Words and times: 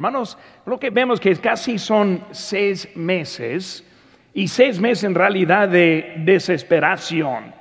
Hermanos, 0.00 0.38
lo 0.64 0.80
que 0.80 0.88
vemos 0.88 1.20
que 1.20 1.36
casi 1.36 1.78
son 1.78 2.24
seis 2.30 2.88
meses 2.96 3.86
y 4.32 4.48
seis 4.48 4.80
meses 4.80 5.04
en 5.04 5.14
realidad 5.14 5.68
de 5.68 6.14
desesperación. 6.24 7.52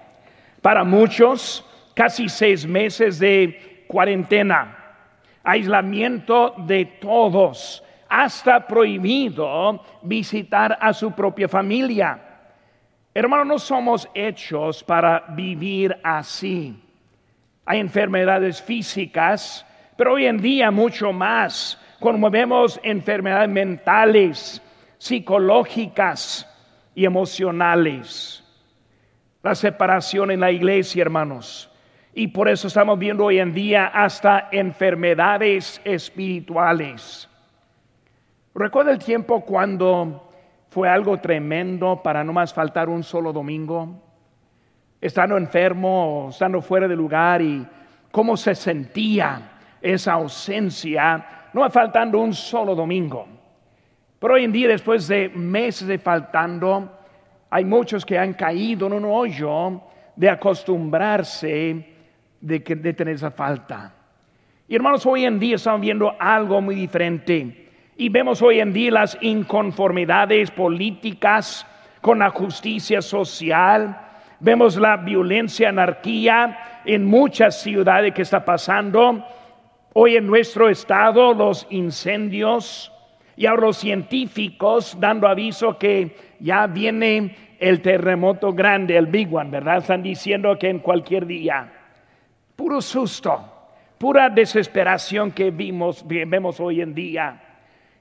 Para 0.62 0.86
muchos, 0.86 1.65
casi 1.94 2.29
seis 2.29 2.65
meses 2.65 3.20
de 3.20 3.83
cuarentena, 3.89 4.78
aislamiento 5.44 6.55
de 6.60 6.86
todos, 7.02 7.83
hasta 8.07 8.65
prohibido 8.65 9.83
visitar 10.03 10.78
a 10.79 10.94
su 10.94 11.12
propia 11.12 11.49
familia. 11.49 12.21
Hermanos, 13.13 13.47
no 13.47 13.60
somos 13.60 14.10
hechos 14.13 14.81
para 14.81 15.26
vivir 15.28 15.94
así. 16.02 16.81
Hay 17.66 17.81
enfermedades 17.81 18.62
físicas, 18.62 19.66
pero 19.98 20.13
hoy 20.13 20.26
en 20.26 20.38
día 20.40 20.71
mucho 20.71 21.12
más 21.12 21.77
como 22.00 22.30
vemos 22.30 22.80
enfermedades 22.84 23.50
mentales, 23.50 24.62
psicológicas 24.98 26.48
y 26.95 27.05
emocionales. 27.05 28.44
La 29.44 29.55
separación 29.55 30.31
en 30.31 30.40
la 30.41 30.52
iglesia, 30.52 31.02
hermanos. 31.02 31.71
Y 32.13 32.27
por 32.27 32.49
eso 32.49 32.67
estamos 32.67 32.98
viendo 32.99 33.26
hoy 33.26 33.40
en 33.40 33.54
día 33.54 33.88
hasta 33.88 34.49
enfermedades 34.52 35.80
espirituales. 35.84 37.30
Recuerda 38.54 38.91
el 38.91 38.99
tiempo 38.99 39.41
cuando 39.41 40.29
fue 40.70 40.90
algo 40.90 41.18
tremendo 41.18 42.02
para 42.04 42.23
no 42.23 42.34
más 42.34 42.54
faltar 42.54 42.90
un 42.90 43.04
solo 43.04 43.31
domingo, 43.31 44.02
estando 44.99 45.38
enfermo 45.38 46.27
estando 46.29 46.62
fuera 46.62 46.88
de 46.88 46.95
lugar 46.95 47.41
y 47.41 47.66
cómo 48.12 48.35
se 48.35 48.55
sentía 48.55 49.52
esa 49.81 50.13
ausencia 50.13 51.38
no 51.53 51.62
va 51.62 51.70
faltando 51.70 52.20
un 52.20 52.34
solo 52.34 52.76
domingo. 52.76 53.27
Pero 54.20 54.34
hoy 54.34 54.44
en 54.44 54.52
día, 54.52 54.67
después 54.67 55.07
de 55.07 55.30
meses 55.30 55.88
de 55.88 55.98
faltando, 55.98 56.99
hay 57.49 57.65
muchos 57.65 58.05
que 58.05 58.18
han 58.18 58.34
caído 58.34 58.87
en 58.87 58.93
un 58.93 59.05
hoyo 59.05 59.82
de 60.15 60.29
acostumbrarse 60.29 61.85
de, 62.41 62.60
de 62.60 62.93
tener 62.93 63.15
esa 63.15 63.32
falta. 63.32 63.93
Y 64.68 64.76
hermanos, 64.76 65.06
hoy 65.06 65.26
en 65.26 65.40
día 65.40 65.56
estamos 65.56 65.82
viendo 65.82 66.14
algo 66.20 66.62
muy 66.62 66.76
diferente. 66.76 67.70
Y 67.98 68.10
vemos 68.10 68.42
hoy 68.42 68.60
en 68.60 68.72
día 68.72 68.92
las 68.92 69.18
inconformidades 69.22 70.52
políticas 70.52 71.66
con 72.02 72.20
la 72.20 72.30
justicia 72.30 73.02
social. 73.02 73.98
Vemos 74.40 74.78
la 74.78 74.98
violencia, 74.98 75.70
anarquía 75.70 76.82
en 76.86 77.06
muchas 77.06 77.62
ciudades 77.62 78.14
que 78.14 78.22
está 78.22 78.45
pasando 78.45 79.26
Hoy 80.02 80.16
en 80.16 80.28
nuestro 80.28 80.69
estado 80.69 81.33
los 81.33 81.67
incendios 81.72 82.89
y 83.36 83.45
ahora 83.45 83.64
los 83.64 83.80
científicos 83.80 84.95
dando 84.97 85.28
aviso 85.28 85.78
que 85.78 86.16
ya 86.39 86.67
viene 86.67 87.36
el 87.59 87.81
terremoto 87.81 88.53
grande, 88.53 88.95
el 88.95 89.08
big 89.08 89.36
one, 89.36 89.50
¿verdad? 89.50 89.80
Están 89.80 90.02
diciendo 90.02 90.58
que 90.58 90.70
en 90.70 90.80
cualquier 90.80 91.25
día. 91.25 91.70
Puro 92.55 92.80
susto, 92.80 93.44
pura 93.97 94.30
desesperación 94.30 95.33
que 95.33 95.52
vimos, 95.52 96.08
vemos 96.08 96.61
hoy 96.61 96.80
en 96.80 96.95
día. 96.95 97.42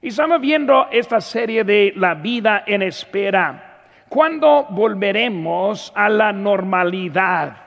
Y 0.01 0.07
estamos 0.07 0.39
viendo 0.39 0.87
esta 0.89 1.19
serie 1.19 1.65
de 1.65 1.91
la 1.97 2.13
vida 2.13 2.63
en 2.65 2.81
espera. 2.81 3.81
¿Cuándo 4.07 4.67
volveremos 4.69 5.91
a 5.93 6.07
la 6.07 6.31
normalidad? 6.31 7.57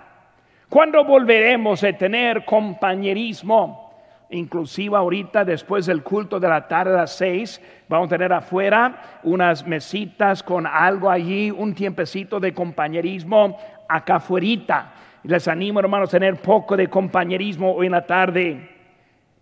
¿Cuándo 0.71 1.05
volveremos 1.05 1.85
a 1.85 1.93
tener 1.93 2.47
compañerismo? 2.47 3.92
Inclusive 4.33 4.97
ahorita 4.97 5.45
después 5.45 5.85
del 5.85 6.03
culto 6.03 6.41
de 6.41 6.49
la 6.49 6.67
tarde 6.67 6.95
a 6.95 7.03
las 7.03 7.17
seis, 7.17 7.61
vamos 7.87 8.07
a 8.07 8.17
tener 8.17 8.33
afuera 8.33 9.21
unas 9.25 9.67
mesitas 9.67 10.43
con 10.43 10.67
algo 10.67 11.11
allí, 11.11 11.51
un 11.51 11.75
tiempecito 11.75 12.41
de 12.41 12.55
compañerismo 12.55 13.59
acá 13.87 14.17
afuera. 14.17 14.95
Les 15.25 15.47
animo 15.47 15.81
hermanos 15.81 16.09
a 16.09 16.19
tener 16.19 16.37
poco 16.41 16.79
de 16.79 16.89
compañerismo 16.89 17.75
hoy 17.75 17.87
en 17.87 17.93
la 17.93 18.07
tarde. 18.07 18.71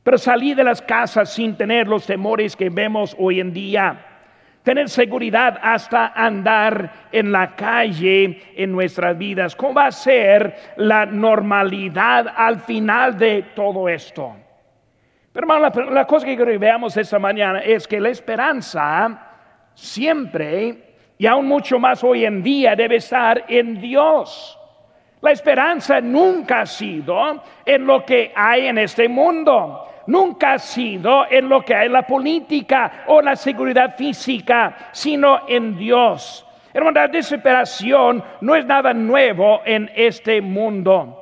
Pero 0.02 0.18
salir 0.18 0.56
de 0.56 0.64
las 0.64 0.82
casas 0.82 1.32
sin 1.32 1.56
tener 1.56 1.86
los 1.86 2.04
temores 2.04 2.56
que 2.56 2.68
vemos 2.68 3.14
hoy 3.16 3.38
en 3.38 3.52
día. 3.52 4.06
Tener 4.64 4.88
seguridad 4.88 5.56
hasta 5.62 6.08
andar 6.08 7.08
en 7.12 7.30
la 7.30 7.54
calle 7.54 8.42
en 8.56 8.72
nuestras 8.72 9.16
vidas. 9.16 9.54
¿Cómo 9.54 9.74
va 9.74 9.86
a 9.86 9.92
ser 9.92 10.74
la 10.76 11.06
normalidad 11.06 12.26
al 12.36 12.58
final 12.58 13.16
de 13.16 13.44
todo 13.54 13.88
esto? 13.88 14.34
Pero 15.32 15.44
hermano, 15.44 15.90
la, 15.92 16.06
cosa 16.06 16.26
que 16.26 16.34
quiero 16.34 16.50
que 16.50 16.58
veamos 16.58 16.96
esta 16.96 17.18
mañana 17.18 17.60
es 17.60 17.86
que 17.86 18.00
la 18.00 18.08
esperanza 18.08 19.28
siempre 19.74 20.96
y 21.16 21.26
aún 21.26 21.46
mucho 21.46 21.78
más 21.78 22.02
hoy 22.02 22.24
en 22.24 22.42
día 22.42 22.74
debe 22.74 22.96
estar 22.96 23.44
en 23.46 23.80
Dios. 23.80 24.58
La 25.20 25.30
esperanza 25.30 26.00
nunca 26.00 26.62
ha 26.62 26.66
sido 26.66 27.42
en 27.64 27.86
lo 27.86 28.04
que 28.04 28.32
hay 28.34 28.66
en 28.66 28.78
este 28.78 29.08
mundo. 29.08 29.86
Nunca 30.06 30.54
ha 30.54 30.58
sido 30.58 31.26
en 31.30 31.48
lo 31.48 31.62
que 31.62 31.74
hay 31.74 31.86
en 31.86 31.92
la 31.92 32.06
política 32.06 33.04
o 33.06 33.20
la 33.20 33.36
seguridad 33.36 33.96
física, 33.96 34.88
sino 34.92 35.42
en 35.46 35.76
Dios. 35.76 36.44
Hermano, 36.72 37.00
la 37.00 37.08
desesperación 37.08 38.24
no 38.40 38.56
es 38.56 38.64
nada 38.64 38.92
nuevo 38.92 39.60
en 39.64 39.90
este 39.94 40.40
mundo. 40.40 41.19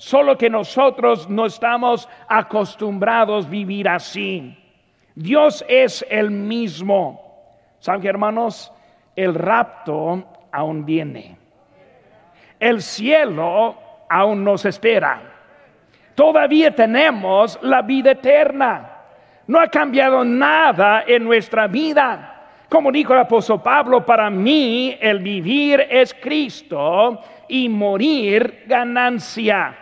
Solo 0.00 0.38
que 0.38 0.48
nosotros 0.48 1.28
no 1.28 1.44
estamos 1.44 2.08
acostumbrados 2.26 3.44
a 3.44 3.48
vivir 3.50 3.86
así. 3.86 4.56
Dios 5.14 5.62
es 5.68 6.02
el 6.08 6.30
mismo. 6.30 7.52
¿Saben 7.80 8.06
hermanos? 8.06 8.72
El 9.14 9.34
rapto 9.34 10.24
aún 10.50 10.86
viene. 10.86 11.36
El 12.58 12.80
cielo 12.80 13.76
aún 14.08 14.42
nos 14.42 14.64
espera. 14.64 15.20
Todavía 16.14 16.74
tenemos 16.74 17.58
la 17.60 17.82
vida 17.82 18.12
eterna. 18.12 19.02
No 19.48 19.60
ha 19.60 19.68
cambiado 19.68 20.24
nada 20.24 21.04
en 21.06 21.24
nuestra 21.24 21.66
vida. 21.66 22.29
Como 22.70 22.92
dijo 22.92 23.12
el 23.12 23.18
apóstol 23.18 23.60
Pablo, 23.60 24.06
para 24.06 24.30
mí 24.30 24.96
el 25.00 25.18
vivir 25.18 25.80
es 25.90 26.14
Cristo 26.14 27.20
y 27.48 27.68
morir 27.68 28.62
ganancia. 28.68 29.76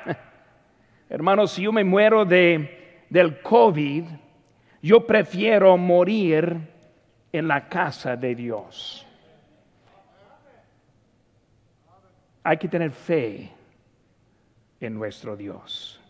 Hermanos, 1.10 1.53
si 1.53 1.62
yo 1.62 1.71
me 1.71 1.84
muero 1.84 2.25
de, 2.25 3.04
del 3.10 3.43
COVID, 3.43 4.04
yo 4.81 5.06
prefiero 5.06 5.77
morir 5.77 6.56
en 7.31 7.47
la 7.47 7.69
casa 7.69 8.16
de 8.16 8.34
Dios. 8.34 9.06
Hay 12.43 12.56
que 12.56 12.69
tener 12.69 12.91
fe 12.91 13.53
en 14.81 14.94
nuestro 14.94 15.37
Dios. 15.37 16.00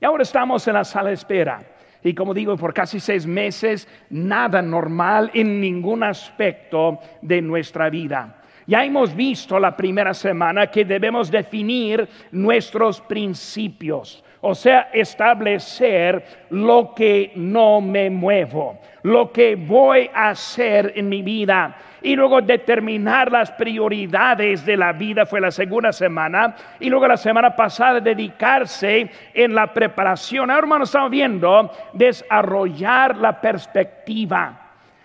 Y 0.00 0.04
ahora 0.06 0.22
estamos 0.22 0.66
en 0.66 0.74
la 0.74 0.84
sala 0.84 1.10
de 1.10 1.14
espera. 1.16 1.73
Y 2.04 2.14
como 2.14 2.34
digo, 2.34 2.56
por 2.56 2.74
casi 2.74 3.00
seis 3.00 3.26
meses, 3.26 3.88
nada 4.10 4.60
normal 4.60 5.30
en 5.32 5.58
ningún 5.58 6.02
aspecto 6.02 6.98
de 7.22 7.40
nuestra 7.40 7.88
vida. 7.88 8.42
Ya 8.66 8.84
hemos 8.84 9.14
visto 9.14 9.58
la 9.58 9.74
primera 9.74 10.12
semana 10.12 10.66
que 10.66 10.84
debemos 10.84 11.30
definir 11.30 12.06
nuestros 12.30 13.00
principios, 13.00 14.22
o 14.42 14.54
sea, 14.54 14.90
establecer 14.92 16.46
lo 16.50 16.94
que 16.94 17.32
no 17.36 17.80
me 17.80 18.10
muevo, 18.10 18.78
lo 19.02 19.32
que 19.32 19.56
voy 19.56 20.10
a 20.14 20.30
hacer 20.30 20.92
en 20.96 21.08
mi 21.08 21.22
vida 21.22 21.76
y 22.04 22.14
luego 22.14 22.42
determinar 22.42 23.32
las 23.32 23.50
prioridades 23.52 24.64
de 24.66 24.76
la 24.76 24.92
vida 24.92 25.24
fue 25.24 25.40
la 25.40 25.50
segunda 25.50 25.90
semana 25.90 26.54
y 26.78 26.90
luego 26.90 27.08
la 27.08 27.16
semana 27.16 27.56
pasada 27.56 27.98
dedicarse 27.98 29.10
en 29.32 29.54
la 29.54 29.72
preparación. 29.72 30.50
Ahora 30.50 30.64
hermanos 30.64 30.90
estamos 30.90 31.10
viendo 31.10 31.70
desarrollar 31.94 33.16
la 33.16 33.40
perspectiva. 33.40 34.60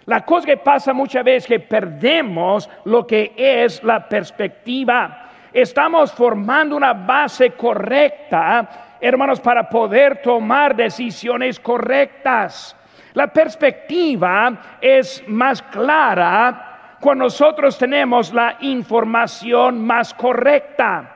La 0.08 0.26
cosa 0.26 0.46
que 0.46 0.58
pasa 0.58 0.92
muchas 0.92 1.24
veces 1.24 1.44
es 1.44 1.48
que 1.48 1.60
perdemos 1.62 2.70
lo 2.84 3.08
que 3.08 3.32
es 3.38 3.82
la 3.82 4.06
perspectiva. 4.10 5.30
Estamos 5.54 6.12
formando 6.12 6.76
una 6.76 6.92
base 6.92 7.52
correcta, 7.52 8.98
hermanos, 9.00 9.40
para 9.40 9.70
poder 9.70 10.22
tomar 10.22 10.76
decisiones 10.76 11.62
correctas. 11.62 12.76
La 13.14 13.28
perspectiva 13.28 14.78
es 14.82 15.24
más 15.28 15.62
clara 15.62 16.69
cuando 17.00 17.26
nosotros 17.26 17.78
tenemos 17.78 18.34
la 18.34 18.58
información 18.62 19.86
más 19.86 20.14
correcta. 20.14 21.16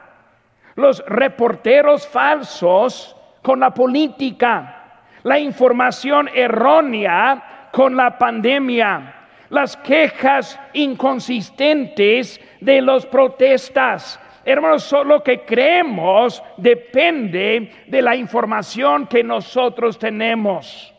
Los 0.75 1.03
reporteros 1.05 2.07
falsos 2.07 3.15
con 3.41 3.59
la 3.59 3.73
política, 3.73 5.03
la 5.23 5.37
información 5.39 6.29
errónea 6.33 7.69
con 7.71 7.95
la 7.95 8.17
pandemia, 8.17 9.13
las 9.49 9.77
quejas 9.77 10.59
inconsistentes 10.73 12.39
de 12.59 12.81
los 12.81 13.05
protestas. 13.05 14.19
Hermanos, 14.45 14.91
lo 15.05 15.23
que 15.23 15.41
creemos 15.41 16.43
depende 16.57 17.71
de 17.87 18.01
la 18.01 18.15
información 18.15 19.05
que 19.07 19.23
nosotros 19.23 19.99
tenemos. 19.99 20.93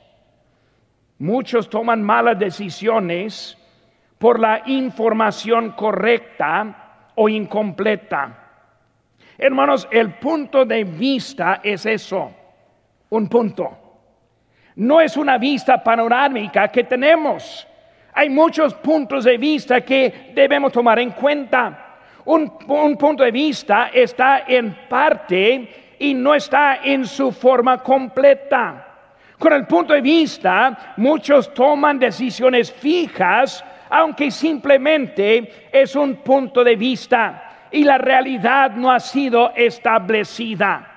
Muchos 1.19 1.69
toman 1.69 2.03
malas 2.03 2.39
decisiones 2.39 3.59
por 4.25 4.41
la 4.41 4.63
información 4.65 5.73
correcta 5.73 7.11
o 7.15 7.29
incompleta. 7.29 8.39
Hermanos, 9.37 9.87
el 9.91 10.15
punto 10.15 10.65
de 10.65 10.83
vista 10.83 11.61
es 11.63 11.85
eso, 11.85 12.33
un 13.11 13.29
punto. 13.29 13.79
No 14.77 15.03
es 15.03 15.19
una 15.19 15.37
vista 15.37 15.85
panorámica 15.85 16.69
que 16.69 16.85
tenemos. 16.85 17.69
Hay 18.15 18.31
muchos 18.31 18.73
puntos 18.73 19.25
de 19.25 19.37
vista 19.37 19.83
que 19.83 20.33
debemos 20.35 20.73
tomar 20.73 20.99
en 21.01 21.11
cuenta. 21.11 21.99
Un, 22.25 22.57
punto 22.97 23.25
de 23.25 23.31
vista 23.31 23.91
está 23.93 24.45
en 24.49 24.89
parte 24.89 25.97
y 25.99 26.15
no 26.15 26.35
está 26.35 26.77
en 26.83 27.05
su 27.05 27.31
forma 27.31 27.83
completa. 27.83 28.87
Con 29.39 29.53
el 29.53 29.67
punto 29.67 29.93
de 29.93 30.01
vista, 30.01 30.95
muchos 30.97 31.53
toman 31.53 31.99
decisiones 31.99 32.73
fijas, 32.73 33.63
aunque 33.95 34.33
simplemente 34.33 35.69
es 35.71 35.95
un 35.95 36.17
punto 36.17 36.65
de 36.65 36.75
vista 36.75 37.69
y 37.71 37.85
la 37.85 37.97
realidad 37.97 38.73
no 38.73 38.91
ha 38.91 38.99
sido 38.99 39.53
establecida. 39.55 40.91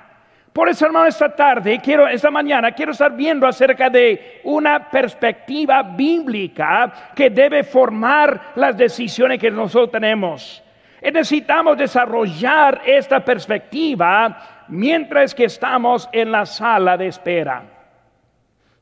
Por 0.51 0.67
eso, 0.67 0.87
hermano, 0.87 1.05
esta 1.05 1.35
tarde, 1.35 1.79
quiero, 1.79 2.07
esta 2.07 2.31
mañana, 2.31 2.71
quiero 2.71 2.93
estar 2.93 3.15
viendo 3.15 3.45
acerca 3.45 3.91
de 3.91 4.41
una 4.45 4.89
perspectiva 4.89 5.83
bíblica 5.83 7.11
que 7.13 7.29
debe 7.29 7.63
formar 7.63 8.53
las 8.55 8.75
decisiones 8.75 9.39
que 9.39 9.51
nosotros 9.51 9.91
tenemos. 9.91 10.63
Necesitamos 10.99 11.77
desarrollar 11.77 12.81
esta 12.83 13.23
perspectiva 13.23 14.65
mientras 14.69 15.35
que 15.35 15.45
estamos 15.45 16.09
en 16.11 16.31
la 16.31 16.47
sala 16.47 16.97
de 16.97 17.05
espera. 17.09 17.76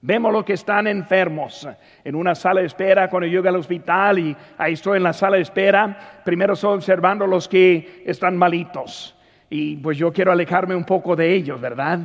Vemos 0.08 0.32
los 0.32 0.46
que 0.46 0.54
están 0.54 0.86
enfermos 0.86 1.68
en 2.04 2.14
una 2.14 2.36
sala 2.36 2.62
de 2.62 2.68
espera 2.68 3.10
cuando 3.10 3.26
yo 3.26 3.40
llego 3.40 3.50
al 3.50 3.56
hospital 3.56 4.20
y 4.20 4.38
ahí 4.56 4.74
estoy 4.74 4.98
en 4.98 5.04
la 5.04 5.14
sala 5.14 5.38
de 5.38 5.42
espera. 5.42 6.22
Primero 6.24 6.54
estoy 6.54 6.76
observando 6.76 7.26
los 7.26 7.48
que 7.48 8.04
están 8.06 8.38
malitos 8.38 9.18
y 9.50 9.78
pues 9.78 9.98
yo 9.98 10.14
quiero 10.14 10.32
alejarme 10.32 10.76
un 10.76 10.84
poco 10.84 11.16
de 11.16 11.34
ellos, 11.34 11.60
¿verdad? 11.60 12.02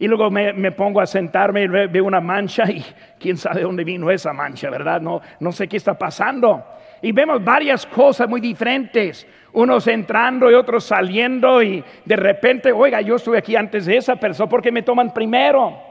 Y 0.00 0.08
luego 0.08 0.32
me, 0.32 0.72
pongo 0.72 1.00
a 1.00 1.06
sentarme 1.06 1.62
y 1.62 1.68
veo 1.68 2.04
una 2.04 2.20
mancha 2.20 2.68
y 2.68 2.84
quién 3.20 3.36
sabe 3.36 3.62
dónde 3.62 3.84
vino 3.84 4.10
esa 4.10 4.32
mancha, 4.32 4.68
¿verdad? 4.68 5.00
No, 5.00 5.20
no 5.38 5.52
sé 5.52 5.68
qué 5.68 5.76
está 5.76 5.96
pasando. 5.96 6.66
Y 7.02 7.12
vemos 7.12 7.44
varias 7.44 7.86
cosas 7.86 8.28
muy 8.28 8.40
diferentes, 8.40 9.24
unos 9.52 9.86
entrando 9.86 10.50
y 10.50 10.54
otros 10.54 10.82
saliendo 10.82 11.62
y 11.62 11.84
de 12.04 12.16
repente, 12.16 12.72
oiga, 12.72 13.00
yo 13.00 13.14
estuve 13.14 13.38
aquí 13.38 13.54
antes 13.54 13.86
de 13.86 13.96
esa 13.96 14.16
persona 14.16 14.48
porque 14.48 14.72
me 14.72 14.82
toman 14.82 15.14
primero. 15.14 15.85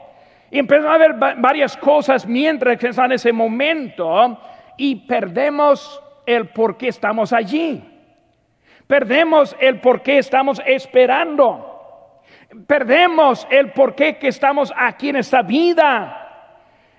Y 0.50 0.58
empezamos 0.58 0.94
a 0.94 0.98
ver 0.98 1.14
varias 1.38 1.76
cosas 1.76 2.26
mientras 2.26 2.78
que 2.78 2.88
están 2.88 3.06
en 3.06 3.12
ese 3.12 3.32
momento 3.32 4.38
y 4.76 4.96
perdemos 5.06 6.02
el 6.24 6.48
por 6.48 6.76
qué 6.76 6.88
estamos 6.88 7.32
allí. 7.32 7.82
Perdemos 8.86 9.56
el 9.58 9.80
por 9.80 10.02
qué 10.02 10.18
estamos 10.18 10.62
esperando. 10.64 12.22
Perdemos 12.66 13.46
el 13.50 13.72
por 13.72 13.94
qué 13.94 14.18
que 14.18 14.28
estamos 14.28 14.72
aquí 14.76 15.08
en 15.08 15.16
esta 15.16 15.42
vida. 15.42 16.22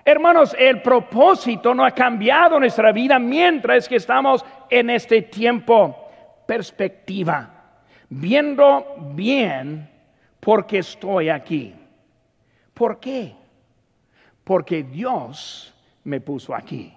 Hermanos, 0.04 0.54
el 0.58 0.82
propósito 0.82 1.74
no 1.74 1.84
ha 1.84 1.90
cambiado 1.90 2.58
nuestra 2.58 2.92
vida 2.92 3.18
mientras 3.18 3.88
que 3.88 3.96
estamos 3.96 4.44
en 4.68 4.90
este 4.90 5.22
tiempo. 5.22 6.08
Perspectiva. 6.46 7.50
Viendo 8.10 8.96
bien 9.14 9.88
por 10.40 10.66
qué 10.66 10.78
estoy 10.78 11.28
aquí. 11.28 11.74
¿Por 12.72 13.00
qué? 13.00 13.37
Porque 14.48 14.82
Dios 14.82 15.74
me 16.04 16.22
puso 16.22 16.54
aquí. 16.54 16.90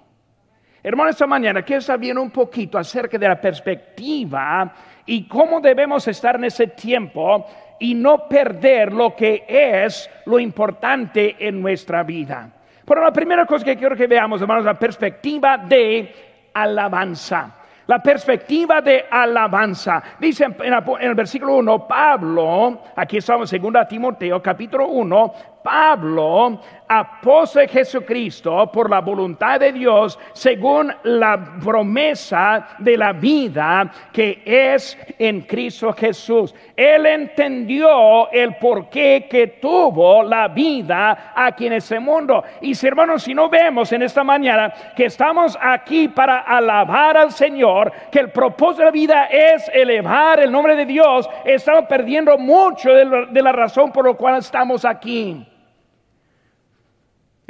Hermano, 0.81 1.09
esta 1.09 1.27
mañana 1.27 1.63
quiero 1.63 1.81
saber 1.81 2.17
un 2.17 2.31
poquito 2.31 2.77
acerca 2.77 3.17
de 3.17 3.27
la 3.27 3.41
perspectiva 3.41 4.73
y 5.05 5.27
cómo 5.27 5.59
debemos 5.59 6.07
estar 6.07 6.37
en 6.37 6.45
ese 6.45 6.67
tiempo 6.67 7.45
y 7.77 7.93
no 7.93 8.25
perder 8.29 8.93
lo 8.93 9.13
que 9.13 9.43
es 9.49 10.09
lo 10.27 10.39
importante 10.39 11.35
en 11.45 11.61
nuestra 11.61 12.03
vida. 12.03 12.49
Pero 12.85 13.01
la 13.03 13.11
primera 13.11 13.45
cosa 13.45 13.65
que 13.65 13.75
quiero 13.75 13.97
que 13.97 14.07
veamos, 14.07 14.41
hermanos, 14.41 14.63
la 14.63 14.79
perspectiva 14.79 15.57
de 15.57 16.49
alabanza. 16.53 17.57
La 17.87 18.01
perspectiva 18.01 18.79
de 18.79 19.07
alabanza. 19.11 20.01
Dice 20.17 20.45
en, 20.45 20.73
el 21.01 21.15
versículo 21.15 21.57
1, 21.57 21.85
Pablo, 21.85 22.81
aquí 22.95 23.17
estamos 23.17 23.51
en 23.51 23.61
2 23.61 23.87
Timoteo 23.89 24.41
capítulo 24.41 24.87
1, 24.87 25.33
Pablo, 25.63 26.59
apóstol 26.87 27.67
Jesucristo, 27.67 28.69
por 28.71 28.89
la 28.89 28.99
voluntad 28.99 29.59
de 29.59 29.71
Dios, 29.71 30.19
según 30.33 30.93
la 31.03 31.57
promesa 31.63 32.67
de 32.79 32.97
la 32.97 33.13
vida 33.13 33.89
que 34.11 34.41
es 34.45 34.97
en 35.17 35.41
Cristo 35.41 35.93
Jesús. 35.93 36.53
Él 36.75 37.05
entendió 37.05 38.29
el 38.31 38.55
porqué 38.55 39.27
que 39.29 39.47
tuvo 39.47 40.23
la 40.23 40.47
vida 40.49 41.31
aquí 41.35 41.67
en 41.67 41.73
este 41.73 41.99
mundo. 41.99 42.43
Y 42.61 42.75
si 42.75 42.87
hermanos, 42.87 43.23
si 43.23 43.33
no 43.33 43.49
vemos 43.49 43.91
en 43.93 44.01
esta 44.01 44.23
mañana 44.23 44.73
que 44.95 45.05
estamos 45.05 45.57
aquí 45.61 46.07
para 46.09 46.39
alabar 46.39 47.17
al 47.17 47.31
Señor, 47.31 47.91
que 48.11 48.19
el 48.19 48.31
propósito 48.31 48.79
de 48.79 48.85
la 48.85 48.91
vida 48.91 49.25
es 49.25 49.69
elevar 49.73 50.39
el 50.39 50.51
nombre 50.51 50.75
de 50.75 50.85
Dios, 50.85 51.29
estamos 51.45 51.85
perdiendo 51.85 52.37
mucho 52.37 52.91
de 52.91 53.41
la 53.41 53.51
razón 53.51 53.91
por 53.91 54.07
la 54.07 54.13
cual 54.13 54.37
estamos 54.37 54.83
aquí. 54.83 55.45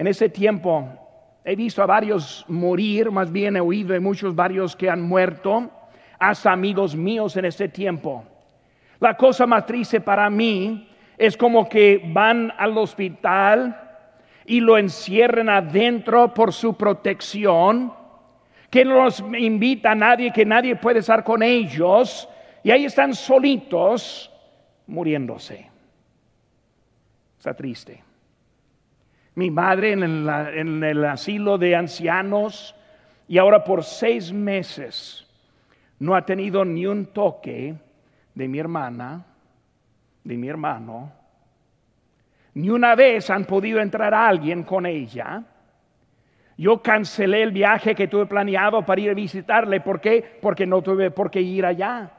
En 0.02 0.08
ese 0.08 0.30
tiempo 0.30 0.90
he 1.46 1.56
visto 1.56 1.84
a 1.84 1.86
varios 1.86 2.44
morir, 2.48 3.12
más 3.12 3.32
bien 3.32 3.56
he 3.56 3.60
oído 3.60 3.94
de 3.94 4.00
muchos 4.00 4.34
varios 4.34 4.76
que 4.76 4.90
han 4.90 5.04
muerto, 5.04 5.70
hasta 6.18 6.52
amigos 6.52 6.96
míos 6.96 7.38
en 7.38 7.46
ese 7.46 7.70
tiempo. 7.70 8.24
La 9.00 9.16
cosa 9.16 9.46
más 9.46 9.68
triste 9.68 10.02
para 10.02 10.28
mí 10.32 10.90
es 11.20 11.38
como 11.38 11.70
que 11.70 12.02
van 12.04 12.52
al 12.58 12.76
hospital 12.80 13.80
y 14.48 14.60
lo 14.60 14.76
encierran 14.80 15.50
adentro 15.50 16.34
por 16.34 16.52
su 16.52 16.76
protección, 16.76 17.94
que 18.72 18.84
no 18.84 19.04
los 19.04 19.24
invita 19.38 19.92
a 19.92 19.96
nadie, 19.96 20.34
que 20.34 20.48
nadie 20.48 20.78
puede 20.78 21.02
estar 21.02 21.24
con 21.24 21.44
ellos, 21.44 22.28
y 22.64 22.72
ahí 22.72 22.86
están 22.86 23.14
solitos 23.14 24.32
muriéndose. 24.88 25.70
Está 27.38 27.54
triste. 27.54 28.11
Mi 29.36 29.50
madre 29.50 29.94
en 29.94 30.84
el, 30.84 31.06
asilo 31.06 31.58
de 31.58 31.76
ancianos 31.76 32.76
y 33.28 33.38
ahora 33.38 33.64
por 33.64 33.84
seis 33.84 34.34
meses 34.34 35.26
no 36.00 36.16
ha 36.16 36.26
tenido 36.26 36.66
ni 36.66 36.86
un 36.86 37.08
toque 37.08 37.76
de 38.34 38.48
mi 38.48 38.60
hermana, 38.60 39.26
de 40.24 40.36
mi 40.36 40.50
hermano. 40.50 41.14
Ni 42.56 42.70
una 42.70 42.96
vez 42.96 43.30
han 43.30 43.46
podido 43.46 43.80
entrar 43.80 44.14
a 44.14 44.28
alguien 44.28 44.64
con 44.64 44.86
ella. 44.86 45.44
Yo 46.58 46.82
cancelé 46.82 47.44
el 47.44 47.52
viaje 47.52 47.96
que 47.96 48.10
tuve 48.10 48.26
planeado 48.26 48.86
para 48.86 49.00
ir 49.00 49.12
a 49.12 49.14
visitarle. 49.14 49.80
¿Por 49.80 50.02
qué? 50.02 50.40
Porque 50.42 50.68
no 50.68 50.82
tuve 50.82 51.10
por 51.10 51.32
qué 51.32 51.42
ir 51.42 51.66
allá. 51.66 52.12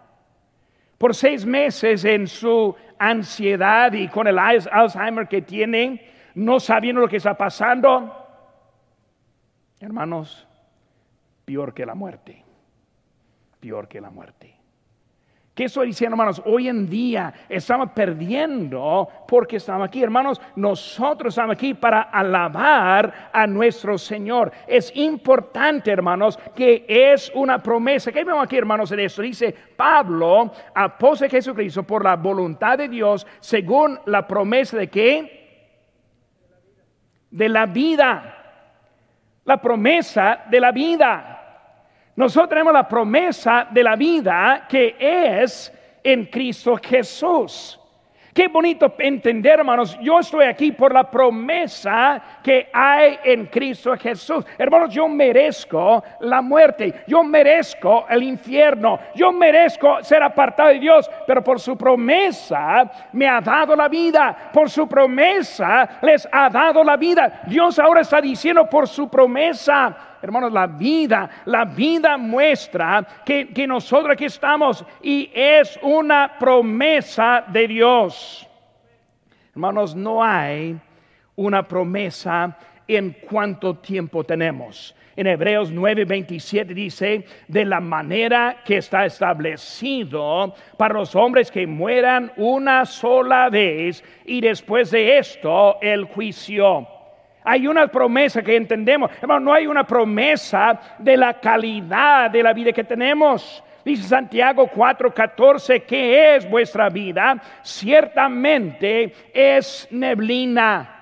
Por 0.96 1.14
seis 1.14 1.44
meses 1.44 2.04
en 2.06 2.26
su 2.26 2.74
ansiedad 2.98 3.92
y 3.92 4.08
con 4.08 4.26
el 4.26 4.38
Alzheimer 4.38 5.28
que 5.28 5.42
tiene, 5.42 6.08
no 6.34 6.60
sabiendo 6.60 7.00
lo 7.00 7.08
que 7.08 7.16
está 7.16 7.34
pasando, 7.34 8.14
hermanos, 9.80 10.46
peor 11.44 11.74
que 11.74 11.86
la 11.86 11.94
muerte, 11.94 12.44
peor 13.60 13.88
que 13.88 14.00
la 14.00 14.10
muerte. 14.10 14.62
¿Qué 15.54 15.64
estoy 15.64 15.88
diciendo, 15.88 16.14
hermanos? 16.14 16.40
Hoy 16.46 16.68
en 16.68 16.88
día 16.88 17.34
estamos 17.46 17.90
perdiendo 17.90 19.06
porque 19.28 19.56
estamos 19.56 19.86
aquí, 19.86 20.02
hermanos. 20.02 20.40
Nosotros 20.56 21.34
estamos 21.34 21.56
aquí 21.56 21.74
para 21.74 22.00
alabar 22.00 23.30
a 23.30 23.46
nuestro 23.46 23.98
Señor. 23.98 24.50
Es 24.66 24.90
importante, 24.96 25.90
hermanos, 25.90 26.38
que 26.54 26.86
es 26.88 27.30
una 27.34 27.62
promesa. 27.62 28.10
¿Qué 28.10 28.24
vemos 28.24 28.42
aquí, 28.42 28.56
hermanos, 28.56 28.92
en 28.92 29.00
esto? 29.00 29.20
Dice 29.20 29.54
Pablo, 29.76 30.50
apóstol 30.74 31.28
Jesucristo, 31.28 31.82
por 31.82 32.02
la 32.02 32.16
voluntad 32.16 32.78
de 32.78 32.88
Dios, 32.88 33.26
según 33.40 34.00
la 34.06 34.26
promesa 34.26 34.78
de 34.78 34.88
que 34.88 35.41
de 37.32 37.48
la 37.48 37.66
vida. 37.66 38.38
La 39.44 39.60
promesa 39.60 40.44
de 40.48 40.60
la 40.60 40.70
vida. 40.70 41.32
Nosotros 42.14 42.50
tenemos 42.50 42.72
la 42.72 42.86
promesa 42.86 43.66
de 43.68 43.82
la 43.82 43.96
vida 43.96 44.66
que 44.68 44.94
es 44.98 45.72
en 46.04 46.26
Cristo 46.26 46.76
Jesús. 46.76 47.80
Qué 48.34 48.48
bonito 48.48 48.94
entender, 48.98 49.58
hermanos, 49.58 49.98
yo 50.00 50.18
estoy 50.18 50.46
aquí 50.46 50.72
por 50.72 50.94
la 50.94 51.10
promesa 51.10 52.22
que 52.42 52.70
hay 52.72 53.18
en 53.24 53.44
Cristo 53.44 53.94
Jesús. 53.94 54.46
Hermanos, 54.56 54.94
yo 54.94 55.06
merezco 55.06 56.02
la 56.20 56.40
muerte, 56.40 57.02
yo 57.06 57.22
merezco 57.22 58.06
el 58.08 58.22
infierno, 58.22 58.98
yo 59.14 59.32
merezco 59.32 60.02
ser 60.02 60.22
apartado 60.22 60.70
de 60.70 60.78
Dios, 60.78 61.10
pero 61.26 61.44
por 61.44 61.60
su 61.60 61.76
promesa 61.76 62.90
me 63.12 63.28
ha 63.28 63.42
dado 63.42 63.76
la 63.76 63.88
vida, 63.88 64.50
por 64.50 64.70
su 64.70 64.88
promesa 64.88 65.98
les 66.00 66.26
ha 66.32 66.48
dado 66.48 66.82
la 66.82 66.96
vida. 66.96 67.42
Dios 67.46 67.78
ahora 67.78 68.00
está 68.00 68.18
diciendo 68.22 68.64
por 68.64 68.88
su 68.88 69.10
promesa 69.10 70.11
hermanos, 70.22 70.52
la 70.52 70.66
vida, 70.66 71.28
la 71.46 71.64
vida 71.64 72.16
muestra 72.16 73.06
que, 73.24 73.48
que 73.48 73.66
nosotros 73.66 74.12
aquí 74.12 74.26
estamos 74.26 74.84
y 75.02 75.30
es 75.34 75.78
una 75.82 76.38
promesa 76.38 77.44
de 77.48 77.68
Dios. 77.68 78.48
Hermanos, 79.52 79.94
no 79.94 80.22
hay 80.22 80.78
una 81.36 81.66
promesa 81.66 82.56
en 82.86 83.16
cuánto 83.28 83.76
tiempo 83.76 84.24
tenemos. 84.24 84.94
En 85.14 85.26
Hebreos 85.26 85.72
9:27 85.72 86.66
dice, 86.66 87.24
de 87.46 87.64
la 87.64 87.80
manera 87.80 88.62
que 88.64 88.78
está 88.78 89.04
establecido 89.04 90.54
para 90.78 90.94
los 90.94 91.14
hombres 91.14 91.50
que 91.50 91.66
mueran 91.66 92.32
una 92.36 92.86
sola 92.86 93.50
vez 93.50 94.02
y 94.24 94.40
después 94.40 94.90
de 94.90 95.18
esto 95.18 95.78
el 95.82 96.04
juicio. 96.04 96.86
Hay 97.44 97.66
una 97.66 97.86
promesa 97.88 98.42
que 98.42 98.56
entendemos. 98.56 99.10
Hermano, 99.20 99.40
no 99.40 99.52
hay 99.52 99.66
una 99.66 99.84
promesa 99.84 100.78
de 100.98 101.16
la 101.16 101.34
calidad 101.34 102.30
de 102.30 102.42
la 102.42 102.52
vida 102.52 102.72
que 102.72 102.84
tenemos. 102.84 103.62
Dice 103.84 104.04
Santiago 104.04 104.68
4:14, 104.68 105.82
¿qué 105.84 106.36
es 106.36 106.48
vuestra 106.48 106.88
vida? 106.88 107.36
Ciertamente 107.62 109.12
es 109.34 109.88
neblina. 109.90 110.98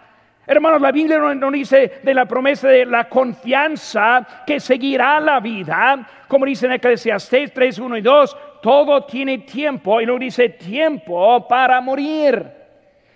Hermanos, 0.46 0.80
la 0.80 0.90
Biblia 0.90 1.18
no, 1.18 1.50
dice 1.50 2.00
de 2.02 2.14
la 2.14 2.24
promesa 2.24 2.68
de 2.68 2.84
la 2.84 3.08
confianza 3.08 4.26
que 4.44 4.58
seguirá 4.58 5.20
la 5.20 5.38
vida, 5.38 6.04
como 6.26 6.44
dice 6.44 6.66
en 6.66 6.72
Eclesiastes 6.72 7.52
3, 7.52 7.78
1 7.78 7.96
y 7.98 8.00
2, 8.00 8.36
todo 8.60 9.04
tiene 9.04 9.38
tiempo 9.38 10.00
y 10.00 10.06
no 10.06 10.18
dice 10.18 10.48
tiempo 10.48 11.46
para 11.46 11.80
morir. 11.80 12.59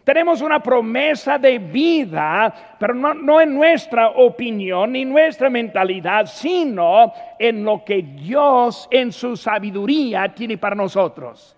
Tenemos 0.05 0.43
una 0.43 0.63
promesa 0.63 1.39
de 1.39 1.59
vida, 1.59 2.77
pero 2.79 2.93
no, 2.93 3.41
en 3.41 3.55
nuestra 3.55 4.11
opinión 4.11 4.93
ni 4.93 5.07
nuestra 5.07 5.49
mentalidad, 5.49 6.27
sino 6.27 7.11
en 7.39 7.65
lo 7.65 7.83
que 7.83 8.03
Dios 8.03 8.87
en 8.91 9.11
su 9.11 9.35
sabiduría 9.35 10.29
tiene 10.35 10.59
para 10.59 10.77
nosotros. 10.77 11.57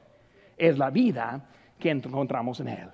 Es 0.57 0.79
la 0.79 0.91
vida 0.91 1.41
que 1.76 1.91
encontramos 1.91 2.61
en 2.61 2.69
Él. 2.69 2.88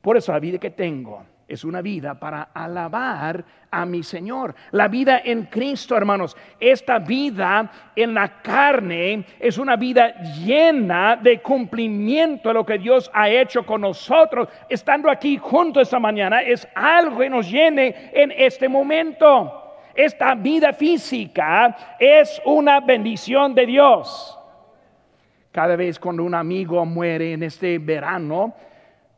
Por 0.00 0.16
eso 0.16 0.32
la 0.32 0.40
vida 0.40 0.58
que 0.58 0.70
tengo 0.70 1.22
es 1.46 1.64
una 1.64 1.82
vida 1.82 2.18
para 2.18 2.48
alabar 2.54 3.44
a 3.70 3.84
mi 3.84 4.02
Señor. 4.02 4.54
La 4.70 4.88
vida 4.88 5.20
en 5.24 5.44
Cristo, 5.44 5.96
hermanos. 5.96 6.36
Esta 6.58 6.98
vida 6.98 7.70
en 7.94 8.14
la 8.14 8.40
carne 8.40 9.26
es 9.38 9.58
una 9.58 9.76
vida 9.76 10.14
llena 10.44 11.16
de 11.16 11.40
cumplimiento 11.42 12.48
de 12.48 12.54
lo 12.54 12.64
que 12.64 12.78
Dios 12.78 13.10
ha 13.12 13.28
hecho 13.28 13.66
con 13.66 13.82
nosotros. 13.82 14.48
Estando 14.68 15.10
aquí 15.10 15.36
juntos 15.36 15.82
esta 15.82 15.98
mañana 15.98 16.40
es 16.40 16.66
algo 16.74 17.18
que 17.18 17.28
nos 17.28 17.50
llene 17.50 18.10
en 18.12 18.32
este 18.32 18.68
momento. 18.68 19.60
Esta 19.94 20.34
vida 20.34 20.72
física 20.72 21.96
es 21.98 22.40
una 22.44 22.80
bendición 22.80 23.54
de 23.54 23.66
Dios. 23.66 24.38
Cada 25.52 25.76
vez 25.76 26.00
cuando 26.00 26.24
un 26.24 26.34
amigo 26.34 26.84
muere 26.84 27.34
en 27.34 27.44
este 27.44 27.78
verano, 27.78 28.54